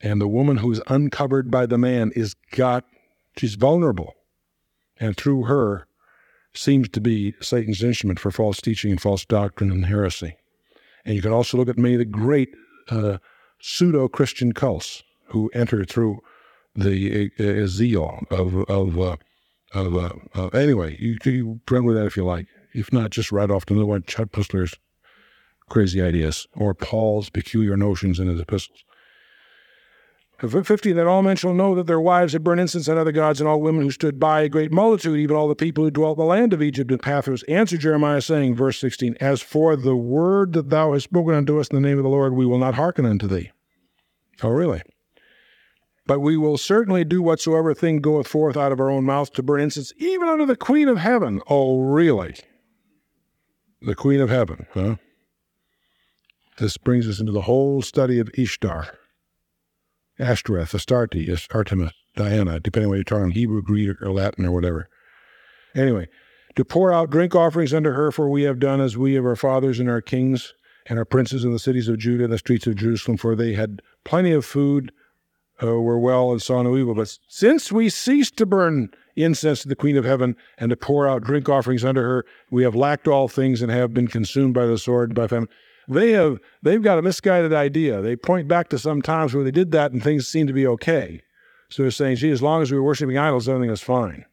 And 0.00 0.20
the 0.20 0.28
woman 0.28 0.58
who's 0.58 0.80
uncovered 0.86 1.50
by 1.50 1.66
the 1.66 1.78
man 1.78 2.12
is 2.16 2.34
got, 2.52 2.84
she's 3.36 3.54
vulnerable. 3.54 4.14
And 4.98 5.16
through 5.16 5.44
her 5.44 5.86
seems 6.54 6.88
to 6.90 7.00
be 7.00 7.34
Satan's 7.40 7.82
instrument 7.82 8.18
for 8.18 8.30
false 8.30 8.60
teaching 8.60 8.90
and 8.90 9.00
false 9.00 9.24
doctrine 9.24 9.70
and 9.70 9.86
heresy. 9.86 10.36
And 11.04 11.14
you 11.14 11.22
can 11.22 11.32
also 11.32 11.56
look 11.56 11.68
at 11.68 11.78
many 11.78 11.94
of 11.94 11.98
the 11.98 12.04
great 12.04 12.50
uh, 12.88 13.18
pseudo 13.60 14.08
Christian 14.08 14.52
cults 14.52 15.02
who 15.26 15.50
enter 15.54 15.84
through 15.84 16.20
the 16.74 17.30
uh, 17.38 17.44
uh, 17.44 17.66
zeal 17.66 18.20
of, 18.30 18.54
of, 18.68 18.98
uh, 18.98 19.16
of 19.72 19.96
uh, 20.34 20.46
anyway, 20.48 20.96
you, 20.98 21.18
you 21.24 21.60
run 21.70 21.84
with 21.84 21.96
that 21.96 22.06
if 22.06 22.16
you 22.16 22.24
like. 22.24 22.46
If 22.72 22.92
not, 22.92 23.10
just 23.10 23.32
right 23.32 23.50
off 23.50 23.66
to 23.66 23.74
another 23.74 23.86
one, 23.86 24.04
Chuck 24.04 24.30
Missler's 24.30 24.76
crazy 25.68 26.00
ideas 26.00 26.46
or 26.54 26.74
Paul's 26.74 27.30
peculiar 27.30 27.76
notions 27.76 28.18
in 28.18 28.28
his 28.28 28.40
epistles. 28.40 28.84
50, 30.48 30.92
that 30.92 31.06
all 31.06 31.22
men 31.22 31.36
shall 31.36 31.52
know 31.52 31.74
that 31.74 31.86
their 31.86 32.00
wives 32.00 32.32
had 32.32 32.42
burned 32.42 32.60
incense 32.60 32.88
on 32.88 32.96
other 32.96 33.12
gods, 33.12 33.40
and 33.40 33.48
all 33.48 33.60
women 33.60 33.82
who 33.82 33.90
stood 33.90 34.18
by, 34.18 34.40
a 34.40 34.48
great 34.48 34.72
multitude, 34.72 35.18
even 35.18 35.36
all 35.36 35.48
the 35.48 35.54
people 35.54 35.84
who 35.84 35.90
dwelt 35.90 36.16
in 36.18 36.22
the 36.22 36.26
land 36.26 36.52
of 36.54 36.62
Egypt 36.62 36.90
and 36.90 37.02
Pathros, 37.02 37.44
answered 37.48 37.80
Jeremiah, 37.80 38.22
saying, 38.22 38.54
verse 38.54 38.78
16, 38.80 39.16
As 39.20 39.42
for 39.42 39.76
the 39.76 39.96
word 39.96 40.54
that 40.54 40.70
thou 40.70 40.94
hast 40.94 41.04
spoken 41.04 41.34
unto 41.34 41.60
us 41.60 41.68
in 41.68 41.74
the 41.74 41.86
name 41.86 41.98
of 41.98 42.04
the 42.04 42.10
Lord, 42.10 42.32
we 42.32 42.46
will 42.46 42.58
not 42.58 42.74
hearken 42.74 43.04
unto 43.04 43.26
thee. 43.26 43.50
Oh, 44.42 44.48
really? 44.48 44.82
But 46.06 46.20
we 46.20 46.36
will 46.36 46.56
certainly 46.56 47.04
do 47.04 47.20
whatsoever 47.20 47.74
thing 47.74 48.00
goeth 48.00 48.26
forth 48.26 48.56
out 48.56 48.72
of 48.72 48.80
our 48.80 48.90
own 48.90 49.04
mouth 49.04 49.32
to 49.34 49.42
burn 49.42 49.60
incense, 49.60 49.92
even 49.98 50.26
unto 50.26 50.46
the 50.46 50.56
Queen 50.56 50.88
of 50.88 50.96
Heaven. 50.96 51.42
Oh, 51.48 51.80
really? 51.80 52.34
The 53.82 53.94
Queen 53.94 54.20
of 54.20 54.30
Heaven, 54.30 54.66
huh? 54.72 54.96
This 56.58 56.78
brings 56.78 57.06
us 57.08 57.20
into 57.20 57.32
the 57.32 57.42
whole 57.42 57.82
study 57.82 58.18
of 58.18 58.30
Ishtar. 58.36 58.98
Ashtoreth, 60.20 60.74
Astarte, 60.74 61.48
Artemis, 61.52 61.92
Diana, 62.14 62.60
depending 62.60 62.86
on 62.86 62.90
what 62.90 62.96
you're 62.96 63.04
talking, 63.04 63.30
Hebrew, 63.30 63.62
Greek, 63.62 64.00
or 64.02 64.12
Latin, 64.12 64.44
or 64.44 64.52
whatever. 64.52 64.88
Anyway, 65.74 66.08
to 66.56 66.64
pour 66.64 66.92
out 66.92 67.10
drink 67.10 67.34
offerings 67.34 67.72
unto 67.72 67.90
her, 67.90 68.10
for 68.10 68.28
we 68.28 68.42
have 68.42 68.58
done 68.58 68.80
as 68.80 68.96
we 68.96 69.16
of 69.16 69.24
our 69.24 69.36
fathers 69.36 69.80
and 69.80 69.88
our 69.88 70.00
kings 70.00 70.52
and 70.86 70.98
our 70.98 71.04
princes 71.04 71.44
in 71.44 71.52
the 71.52 71.58
cities 71.58 71.88
of 71.88 71.98
Judah 71.98 72.24
and 72.24 72.32
the 72.32 72.38
streets 72.38 72.66
of 72.66 72.76
Jerusalem, 72.76 73.16
for 73.16 73.34
they 73.34 73.54
had 73.54 73.82
plenty 74.04 74.32
of 74.32 74.44
food, 74.44 74.92
uh, 75.62 75.66
were 75.66 75.98
well, 75.98 76.32
and 76.32 76.42
saw 76.42 76.62
no 76.62 76.76
evil. 76.76 76.94
But 76.94 77.16
since 77.28 77.70
we 77.70 77.88
ceased 77.88 78.36
to 78.38 78.46
burn 78.46 78.90
incense 79.14 79.62
to 79.62 79.68
the 79.68 79.76
Queen 79.76 79.96
of 79.96 80.04
Heaven 80.04 80.36
and 80.58 80.70
to 80.70 80.76
pour 80.76 81.06
out 81.06 81.22
drink 81.22 81.48
offerings 81.48 81.84
unto 81.84 82.00
her, 82.00 82.24
we 82.50 82.62
have 82.62 82.74
lacked 82.74 83.06
all 83.06 83.28
things 83.28 83.62
and 83.62 83.70
have 83.70 83.94
been 83.94 84.08
consumed 84.08 84.54
by 84.54 84.66
the 84.66 84.78
sword, 84.78 85.14
by 85.14 85.26
famine 85.26 85.48
they 85.90 86.12
have 86.12 86.38
they've 86.62 86.82
got 86.82 86.98
a 86.98 87.02
misguided 87.02 87.52
idea. 87.52 88.00
They 88.00 88.16
point 88.16 88.48
back 88.48 88.68
to 88.70 88.78
some 88.78 89.02
times 89.02 89.34
where 89.34 89.44
they 89.44 89.50
did 89.50 89.72
that 89.72 89.92
and 89.92 90.02
things 90.02 90.28
seemed 90.28 90.48
to 90.48 90.54
be 90.54 90.66
okay. 90.66 91.22
So 91.68 91.82
they're 91.82 91.90
saying, 91.90 92.16
gee, 92.16 92.30
as 92.30 92.42
long 92.42 92.62
as 92.62 92.70
we 92.70 92.78
were 92.78 92.84
worshiping 92.84 93.18
idols, 93.18 93.48
everything 93.48 93.70
was 93.70 93.80
fine. 93.80 94.24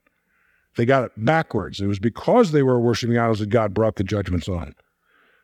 They 0.75 0.85
got 0.85 1.05
it 1.05 1.11
backwards. 1.17 1.81
It 1.81 1.87
was 1.87 1.99
because 1.99 2.51
they 2.51 2.63
were 2.63 2.79
worshiping 2.79 3.17
idols 3.17 3.39
that 3.39 3.49
God 3.49 3.73
brought 3.73 3.95
the 3.95 4.03
judgments 4.03 4.47
on. 4.47 4.73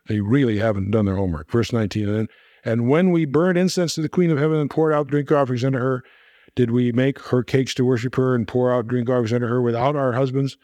They 0.07 0.19
really 0.19 0.59
haven't 0.59 0.91
done 0.91 1.05
their 1.05 1.15
homework. 1.15 1.51
Verse 1.51 1.71
19, 1.71 2.09
and, 2.09 2.29
and 2.65 2.89
when 2.89 3.11
we 3.11 3.25
burned 3.25 3.57
incense 3.57 3.95
to 3.95 4.01
the 4.01 4.09
Queen 4.09 4.31
of 4.31 4.37
Heaven 4.37 4.59
and 4.59 4.69
poured 4.69 4.93
out 4.93 5.07
drink 5.07 5.31
offerings 5.31 5.63
unto 5.63 5.79
her, 5.79 6.03
did 6.55 6.71
we 6.71 6.91
make 6.91 7.19
her 7.19 7.41
cakes 7.41 7.73
to 7.75 7.85
worship 7.85 8.15
her 8.15 8.35
and 8.35 8.47
pour 8.47 8.71
out 8.71 8.87
drink 8.87 9.09
offerings 9.09 9.33
unto 9.33 9.47
her 9.47 9.61
without 9.61 9.95
our 9.95 10.13
husbands? 10.13 10.57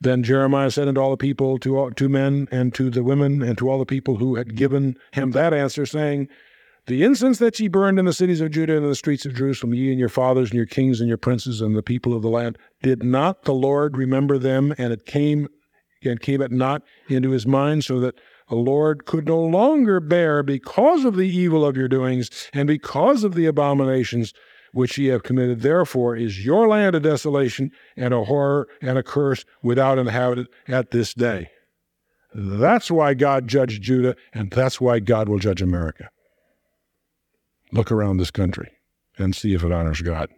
Then 0.00 0.22
Jeremiah 0.22 0.70
said 0.70 0.88
unto 0.88 1.00
all 1.00 1.10
the 1.10 1.16
people, 1.16 1.58
to 1.58 1.78
all, 1.78 1.90
to 1.90 2.08
men 2.08 2.48
and 2.50 2.74
to 2.74 2.90
the 2.90 3.02
women 3.02 3.42
and 3.42 3.56
to 3.58 3.68
all 3.68 3.78
the 3.78 3.86
people 3.86 4.16
who 4.16 4.36
had 4.36 4.54
given 4.54 4.96
him 5.12 5.30
that 5.32 5.54
answer, 5.54 5.86
saying, 5.86 6.28
The 6.86 7.02
incense 7.02 7.38
that 7.38 7.58
ye 7.58 7.68
burned 7.68 7.98
in 7.98 8.04
the 8.04 8.12
cities 8.12 8.40
of 8.40 8.50
Judah 8.50 8.76
and 8.76 8.84
in 8.84 8.90
the 8.90 8.94
streets 8.94 9.24
of 9.24 9.34
Jerusalem, 9.34 9.74
ye 9.74 9.90
and 9.90 9.98
your 9.98 10.10
fathers 10.10 10.50
and 10.50 10.56
your 10.56 10.66
kings 10.66 11.00
and 11.00 11.08
your 11.08 11.18
princes 11.18 11.60
and 11.60 11.74
the 11.74 11.82
people 11.82 12.12
of 12.14 12.22
the 12.22 12.28
land, 12.28 12.58
did 12.82 13.02
not 13.02 13.44
the 13.44 13.54
Lord 13.54 13.96
remember 13.96 14.38
them? 14.38 14.74
And 14.76 14.92
it 14.92 15.06
came 15.06 15.48
and 16.04 16.20
came 16.20 16.42
it 16.42 16.52
not 16.52 16.82
into 17.08 17.30
his 17.30 17.46
mind, 17.46 17.84
so 17.84 17.98
that 18.00 18.16
the 18.48 18.56
Lord 18.56 19.06
could 19.06 19.26
no 19.26 19.40
longer 19.40 19.98
bear 19.98 20.42
because 20.42 21.04
of 21.04 21.16
the 21.16 21.28
evil 21.28 21.64
of 21.64 21.76
your 21.76 21.88
doings 21.88 22.30
and 22.52 22.68
because 22.68 23.24
of 23.24 23.34
the 23.34 23.46
abominations 23.46 24.32
which 24.72 24.98
ye 24.98 25.06
have 25.06 25.22
committed. 25.22 25.60
Therefore 25.60 26.16
is 26.16 26.44
your 26.44 26.68
land 26.68 26.94
a 26.94 27.00
desolation 27.00 27.70
and 27.96 28.12
a 28.12 28.24
horror 28.24 28.68
and 28.80 28.98
a 28.98 29.02
curse 29.02 29.44
without 29.62 29.98
inhabitant 29.98 30.48
at 30.68 30.90
this 30.90 31.14
day. 31.14 31.50
That's 32.34 32.90
why 32.90 33.14
God 33.14 33.48
judged 33.48 33.82
Judah, 33.82 34.14
and 34.34 34.50
that's 34.50 34.80
why 34.80 35.00
God 35.00 35.28
will 35.28 35.38
judge 35.38 35.62
America. 35.62 36.10
Look 37.72 37.90
around 37.90 38.18
this 38.18 38.30
country 38.30 38.70
and 39.18 39.34
see 39.34 39.54
if 39.54 39.64
it 39.64 39.72
honors 39.72 40.02
God. 40.02 40.28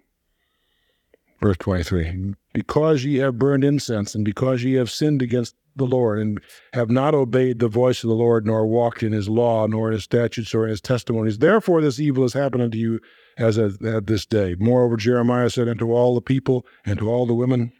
Verse 1.40 1.56
23 1.58 2.34
Because 2.52 3.04
ye 3.04 3.16
have 3.16 3.38
burned 3.38 3.64
incense, 3.64 4.14
and 4.14 4.24
because 4.24 4.62
ye 4.62 4.74
have 4.74 4.90
sinned 4.90 5.22
against 5.22 5.54
the 5.76 5.86
Lord, 5.86 6.18
and 6.18 6.40
have 6.72 6.90
not 6.90 7.14
obeyed 7.14 7.58
the 7.58 7.68
voice 7.68 8.02
of 8.02 8.08
the 8.08 8.16
Lord, 8.16 8.46
nor 8.46 8.66
walked 8.66 9.02
in 9.02 9.12
his 9.12 9.28
law, 9.28 9.66
nor 9.66 9.88
in 9.88 9.94
his 9.94 10.04
statutes, 10.04 10.54
or 10.54 10.64
in 10.64 10.70
his 10.70 10.80
testimonies, 10.80 11.38
therefore 11.38 11.80
this 11.80 12.00
evil 12.00 12.24
has 12.24 12.32
happened 12.32 12.62
unto 12.62 12.78
you 12.78 13.00
as 13.38 13.58
at, 13.58 14.06
this 14.06 14.26
day. 14.26 14.56
Moreover, 14.58 14.96
Jeremiah 14.96 15.50
said 15.50 15.68
unto 15.68 15.92
all 15.92 16.14
the 16.14 16.20
people 16.20 16.66
and 16.84 16.98
to 16.98 17.08
all 17.08 17.26
the 17.26 17.34
women, 17.34 17.72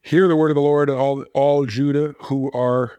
Hear 0.00 0.28
the 0.28 0.36
word 0.36 0.50
of 0.50 0.54
the 0.54 0.62
Lord, 0.62 0.88
all, 0.88 1.24
all 1.34 1.66
Judah 1.66 2.14
who 2.22 2.50
are 2.52 2.92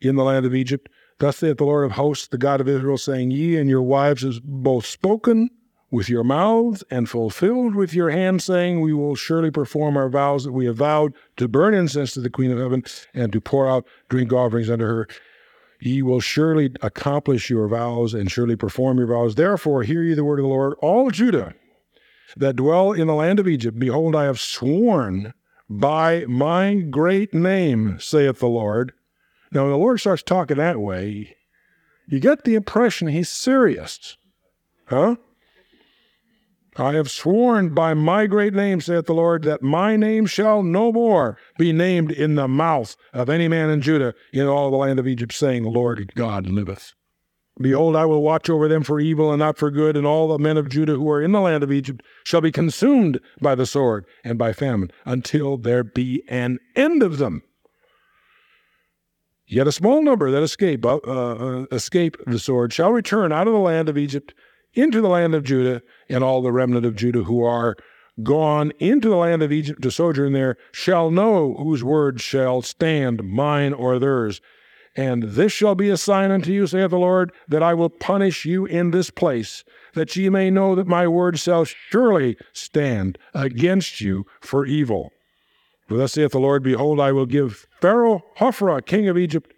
in 0.00 0.16
the 0.16 0.24
land 0.24 0.46
of 0.46 0.54
Egypt. 0.54 0.88
Thus 1.18 1.38
saith 1.38 1.58
the 1.58 1.64
Lord 1.64 1.84
of 1.84 1.92
hosts, 1.92 2.28
the 2.28 2.38
God 2.38 2.60
of 2.60 2.68
Israel, 2.68 2.98
saying, 2.98 3.30
Ye 3.30 3.56
and 3.56 3.68
your 3.68 3.82
wives 3.82 4.22
have 4.22 4.42
both 4.42 4.86
spoken 4.86 5.50
with 5.90 6.08
your 6.08 6.24
mouths 6.24 6.84
and 6.90 7.08
fulfilled 7.08 7.74
with 7.74 7.94
your 7.94 8.10
hands, 8.10 8.44
saying, 8.44 8.80
We 8.80 8.92
will 8.92 9.14
surely 9.14 9.50
perform 9.50 9.96
our 9.96 10.08
vows 10.08 10.44
that 10.44 10.52
we 10.52 10.66
have 10.66 10.76
vowed 10.76 11.14
to 11.36 11.48
burn 11.48 11.74
incense 11.74 12.12
to 12.12 12.20
the 12.20 12.30
Queen 12.30 12.50
of 12.50 12.58
Heaven 12.58 12.84
and 13.14 13.32
to 13.32 13.40
pour 13.40 13.68
out 13.68 13.86
drink 14.08 14.32
offerings 14.32 14.70
unto 14.70 14.84
her. 14.84 15.08
Ye 15.80 16.02
will 16.02 16.20
surely 16.20 16.72
accomplish 16.82 17.50
your 17.50 17.68
vows 17.68 18.14
and 18.14 18.30
surely 18.30 18.56
perform 18.56 18.98
your 18.98 19.08
vows. 19.08 19.34
Therefore, 19.34 19.82
hear 19.82 20.02
ye 20.02 20.14
the 20.14 20.24
word 20.24 20.38
of 20.38 20.44
the 20.44 20.48
Lord, 20.48 20.74
all 20.80 21.10
Judah 21.10 21.54
that 22.36 22.56
dwell 22.56 22.92
in 22.92 23.06
the 23.06 23.14
land 23.14 23.38
of 23.38 23.48
Egypt. 23.48 23.78
Behold, 23.78 24.16
I 24.16 24.24
have 24.24 24.40
sworn 24.40 25.32
by 25.68 26.24
my 26.26 26.74
great 26.74 27.34
name, 27.34 27.98
saith 28.00 28.38
the 28.38 28.46
Lord. 28.46 28.92
Now, 29.52 29.62
when 29.62 29.72
the 29.72 29.78
Lord 29.78 30.00
starts 30.00 30.22
talking 30.22 30.56
that 30.56 30.80
way, 30.80 31.36
you 32.08 32.20
get 32.20 32.44
the 32.44 32.54
impression 32.54 33.08
he's 33.08 33.28
serious. 33.28 34.16
Huh? 34.86 35.16
I 36.78 36.92
have 36.92 37.10
sworn 37.10 37.70
by 37.74 37.94
my 37.94 38.26
great 38.26 38.52
name, 38.52 38.80
saith 38.80 39.06
the 39.06 39.14
Lord, 39.14 39.44
that 39.44 39.62
my 39.62 39.96
name 39.96 40.26
shall 40.26 40.62
no 40.62 40.92
more 40.92 41.38
be 41.58 41.72
named 41.72 42.10
in 42.10 42.34
the 42.34 42.48
mouth 42.48 42.96
of 43.12 43.30
any 43.30 43.48
man 43.48 43.70
in 43.70 43.80
Judah 43.80 44.14
in 44.32 44.46
all 44.46 44.70
the 44.70 44.76
land 44.76 44.98
of 44.98 45.08
Egypt, 45.08 45.32
saying, 45.32 45.62
The 45.62 45.70
Lord 45.70 46.12
God 46.14 46.46
liveth. 46.46 46.92
Behold, 47.58 47.96
I 47.96 48.04
will 48.04 48.22
watch 48.22 48.50
over 48.50 48.68
them 48.68 48.82
for 48.82 49.00
evil 49.00 49.32
and 49.32 49.38
not 49.38 49.56
for 49.56 49.70
good, 49.70 49.96
and 49.96 50.06
all 50.06 50.28
the 50.28 50.38
men 50.38 50.58
of 50.58 50.68
Judah 50.68 50.96
who 50.96 51.10
are 51.10 51.22
in 51.22 51.32
the 51.32 51.40
land 51.40 51.62
of 51.62 51.72
Egypt 51.72 52.02
shall 52.24 52.42
be 52.42 52.52
consumed 52.52 53.18
by 53.40 53.54
the 53.54 53.64
sword 53.64 54.04
and 54.22 54.38
by 54.38 54.52
famine, 54.52 54.90
until 55.06 55.56
there 55.56 55.82
be 55.82 56.22
an 56.28 56.58
end 56.74 57.02
of 57.02 57.16
them. 57.16 57.42
Yet 59.46 59.68
a 59.68 59.72
small 59.72 60.02
number 60.02 60.30
that 60.30 60.42
escape 60.42 60.84
uh, 60.84 60.96
uh, 60.96 61.66
escape 61.70 62.16
the 62.26 62.38
sword 62.38 62.72
shall 62.72 62.92
return 62.92 63.32
out 63.32 63.46
of 63.46 63.52
the 63.52 63.60
land 63.60 63.88
of 63.88 63.96
Egypt 63.96 64.34
into 64.76 65.00
the 65.00 65.08
land 65.08 65.34
of 65.34 65.42
Judah, 65.42 65.82
and 66.08 66.22
all 66.22 66.42
the 66.42 66.52
remnant 66.52 66.86
of 66.86 66.94
Judah 66.94 67.24
who 67.24 67.42
are 67.42 67.76
gone 68.22 68.72
into 68.78 69.08
the 69.08 69.16
land 69.16 69.42
of 69.42 69.52
Egypt 69.52 69.82
to 69.82 69.90
sojourn 69.90 70.32
there 70.32 70.56
shall 70.72 71.10
know 71.10 71.54
whose 71.58 71.82
word 71.82 72.20
shall 72.20 72.62
stand, 72.62 73.24
mine 73.24 73.72
or 73.72 73.98
theirs. 73.98 74.40
And 74.94 75.24
this 75.24 75.52
shall 75.52 75.74
be 75.74 75.90
a 75.90 75.96
sign 75.96 76.30
unto 76.30 76.50
you, 76.50 76.66
saith 76.66 76.90
the 76.90 76.98
Lord, 76.98 77.30
that 77.48 77.62
I 77.62 77.74
will 77.74 77.90
punish 77.90 78.46
you 78.46 78.64
in 78.64 78.90
this 78.90 79.10
place, 79.10 79.62
that 79.92 80.16
ye 80.16 80.30
may 80.30 80.48
know 80.48 80.74
that 80.74 80.86
my 80.86 81.06
word 81.06 81.38
shall 81.38 81.64
surely 81.64 82.38
stand 82.54 83.18
against 83.34 84.00
you 84.00 84.24
for 84.40 84.64
evil. 84.64 85.12
For 85.86 85.98
thus 85.98 86.14
saith 86.14 86.32
the 86.32 86.40
Lord, 86.40 86.62
Behold, 86.62 86.98
I 86.98 87.12
will 87.12 87.26
give 87.26 87.66
Pharaoh 87.80 88.24
Hophra, 88.38 88.84
king 88.84 89.06
of 89.08 89.18
Egypt, 89.18 89.52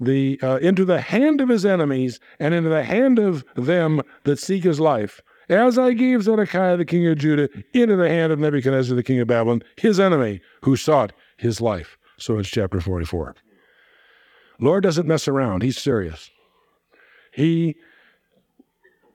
the 0.00 0.38
uh, 0.42 0.56
into 0.56 0.84
the 0.84 1.00
hand 1.00 1.40
of 1.40 1.48
his 1.48 1.64
enemies 1.66 2.20
and 2.38 2.54
into 2.54 2.70
the 2.70 2.84
hand 2.84 3.18
of 3.18 3.44
them 3.56 4.02
that 4.24 4.38
seek 4.38 4.64
his 4.64 4.80
life, 4.80 5.20
as 5.48 5.78
I 5.78 5.92
gave 5.92 6.22
Zedekiah 6.22 6.76
the 6.76 6.84
king 6.84 7.06
of 7.06 7.18
Judah 7.18 7.48
into 7.72 7.96
the 7.96 8.08
hand 8.08 8.32
of 8.32 8.38
Nebuchadnezzar 8.38 8.94
the 8.94 9.02
king 9.02 9.20
of 9.20 9.28
Babylon, 9.28 9.62
his 9.76 9.98
enemy, 9.98 10.40
who 10.62 10.76
sought 10.76 11.12
his 11.36 11.60
life. 11.60 11.98
So 12.18 12.38
it's 12.38 12.48
chapter 12.48 12.80
44. 12.80 13.36
Lord 14.60 14.82
doesn't 14.82 15.06
mess 15.06 15.28
around, 15.28 15.62
He's 15.62 15.78
serious. 15.78 16.30
He 17.32 17.76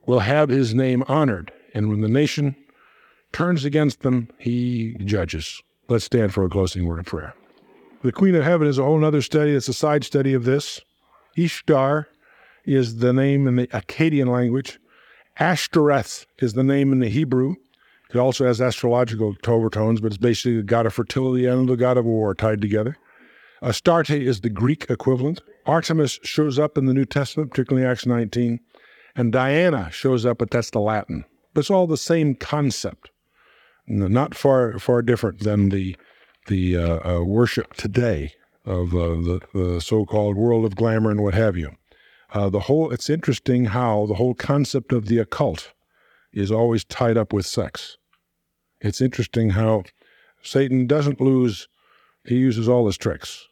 will 0.06 0.20
have 0.20 0.50
His 0.50 0.74
name 0.74 1.04
honored. 1.08 1.52
And 1.74 1.90
when 1.90 2.02
the 2.02 2.08
nation 2.08 2.56
turns 3.32 3.66
against 3.66 4.02
them, 4.02 4.30
He 4.38 4.96
judges. 5.04 5.62
Let's 5.90 6.06
stand 6.06 6.34
for 6.34 6.46
a 6.46 6.50
closing 6.50 6.86
word 6.86 7.00
of 7.00 7.06
prayer. 7.06 7.34
The 8.04 8.12
Queen 8.12 8.36
of 8.36 8.44
Heaven 8.44 8.68
is 8.68 8.78
a 8.78 8.84
whole 8.84 9.04
other 9.06 9.22
study. 9.22 9.52
It's 9.52 9.70
a 9.70 9.74
side 9.74 10.04
study 10.04 10.34
of 10.34 10.44
this. 10.44 10.82
Ishtar 11.38 12.10
is 12.66 12.98
the 12.98 13.14
name 13.14 13.48
in 13.48 13.56
the 13.56 13.68
Akkadian 13.68 14.28
language. 14.28 14.78
Ashtoreth 15.40 16.26
is 16.40 16.52
the 16.52 16.66
name 16.66 16.92
in 16.92 17.00
the 17.00 17.08
Hebrew. 17.08 17.56
It 18.14 18.18
also 18.18 18.46
has 18.46 18.60
astrological 18.60 19.36
overtones, 19.48 20.02
but 20.02 20.08
it's 20.08 20.18
basically 20.18 20.58
the 20.58 20.64
god 20.64 20.86
of 20.86 20.94
fertility 20.94 21.46
and 21.46 21.70
the 21.70 21.78
god 21.78 21.96
of 21.96 22.04
war 22.04 22.36
tied 22.36 22.60
together. 22.60 22.98
Astarte 23.62 24.10
is 24.10 24.42
the 24.42 24.50
Greek 24.50 24.86
equivalent. 24.90 25.42
Artemis 25.66 26.20
shows 26.24 26.60
up 26.60 26.78
in 26.78 26.86
the 26.86 26.94
New 26.94 27.06
Testament, 27.06 27.52
particularly 27.52 27.88
Acts 27.88 28.06
19. 28.06 28.60
And 29.16 29.32
Diana 29.32 29.90
shows 29.92 30.26
up, 30.26 30.40
but 30.40 30.52
that's 30.52 30.72
the 30.72 30.82
Latin. 30.82 31.24
But 31.54 31.62
it's 31.62 31.72
all 31.72 31.88
the 31.88 31.96
same 31.96 32.36
concept, 32.36 33.12
not 33.88 34.36
far 34.36 34.78
far 34.78 35.02
different 35.02 35.40
than 35.40 35.70
the 35.70 35.96
the 36.48 36.78
uh, 36.78 37.18
uh, 37.18 37.24
worship 37.24 37.74
today 37.74 38.34
of 38.66 38.94
uh, 38.94 39.10
the, 39.10 39.42
the 39.54 39.82
so-called 39.82 40.38
world 40.38 40.66
of 40.66 40.76
glamour 40.76 41.12
and 41.12 41.22
what 41.22 41.34
have 41.34 41.58
you. 41.58 41.72
Uh, 42.34 42.50
the 42.50 42.62
whole 42.62 42.92
it's 42.92 43.10
interesting 43.10 43.66
how 43.66 44.06
the 44.06 44.16
whole 44.16 44.34
concept 44.34 44.92
of 44.92 45.06
the 45.06 45.20
occult 45.20 45.74
is 46.32 46.52
always 46.52 46.84
tied 46.84 47.18
up 47.18 47.32
with 47.32 47.46
sex. 47.46 47.98
It's 48.82 49.02
interesting 49.02 49.52
how 49.52 49.84
Satan 50.42 50.88
doesn't 50.88 51.22
lose; 51.22 51.68
he 52.26 52.36
uses 52.36 52.68
all 52.68 52.88
his 52.88 52.98
tricks. 52.98 53.48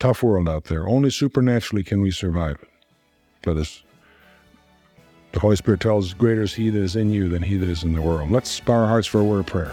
Tough 0.00 0.24
world 0.24 0.48
out 0.48 0.64
there. 0.64 0.88
Only 0.88 1.10
supernaturally 1.10 1.84
can 1.84 2.02
we 2.02 2.10
survive 2.10 2.56
it. 2.60 2.68
But 3.42 3.54
the 5.30 5.40
Holy 5.40 5.54
Spirit 5.54 5.80
tells 5.80 6.08
us, 6.08 6.14
"Greater 6.14 6.42
is 6.42 6.54
He 6.54 6.70
that 6.70 6.82
is 6.82 6.96
in 6.96 7.12
you 7.12 7.28
than 7.28 7.42
he 7.42 7.56
that 7.56 7.68
is 7.68 7.84
in 7.84 7.92
the 7.92 8.02
world." 8.02 8.30
Let's 8.30 8.58
bow 8.58 8.72
our 8.72 8.88
hearts 8.88 9.06
for 9.06 9.20
a 9.20 9.24
word 9.24 9.40
of 9.40 9.46
prayer. 9.46 9.72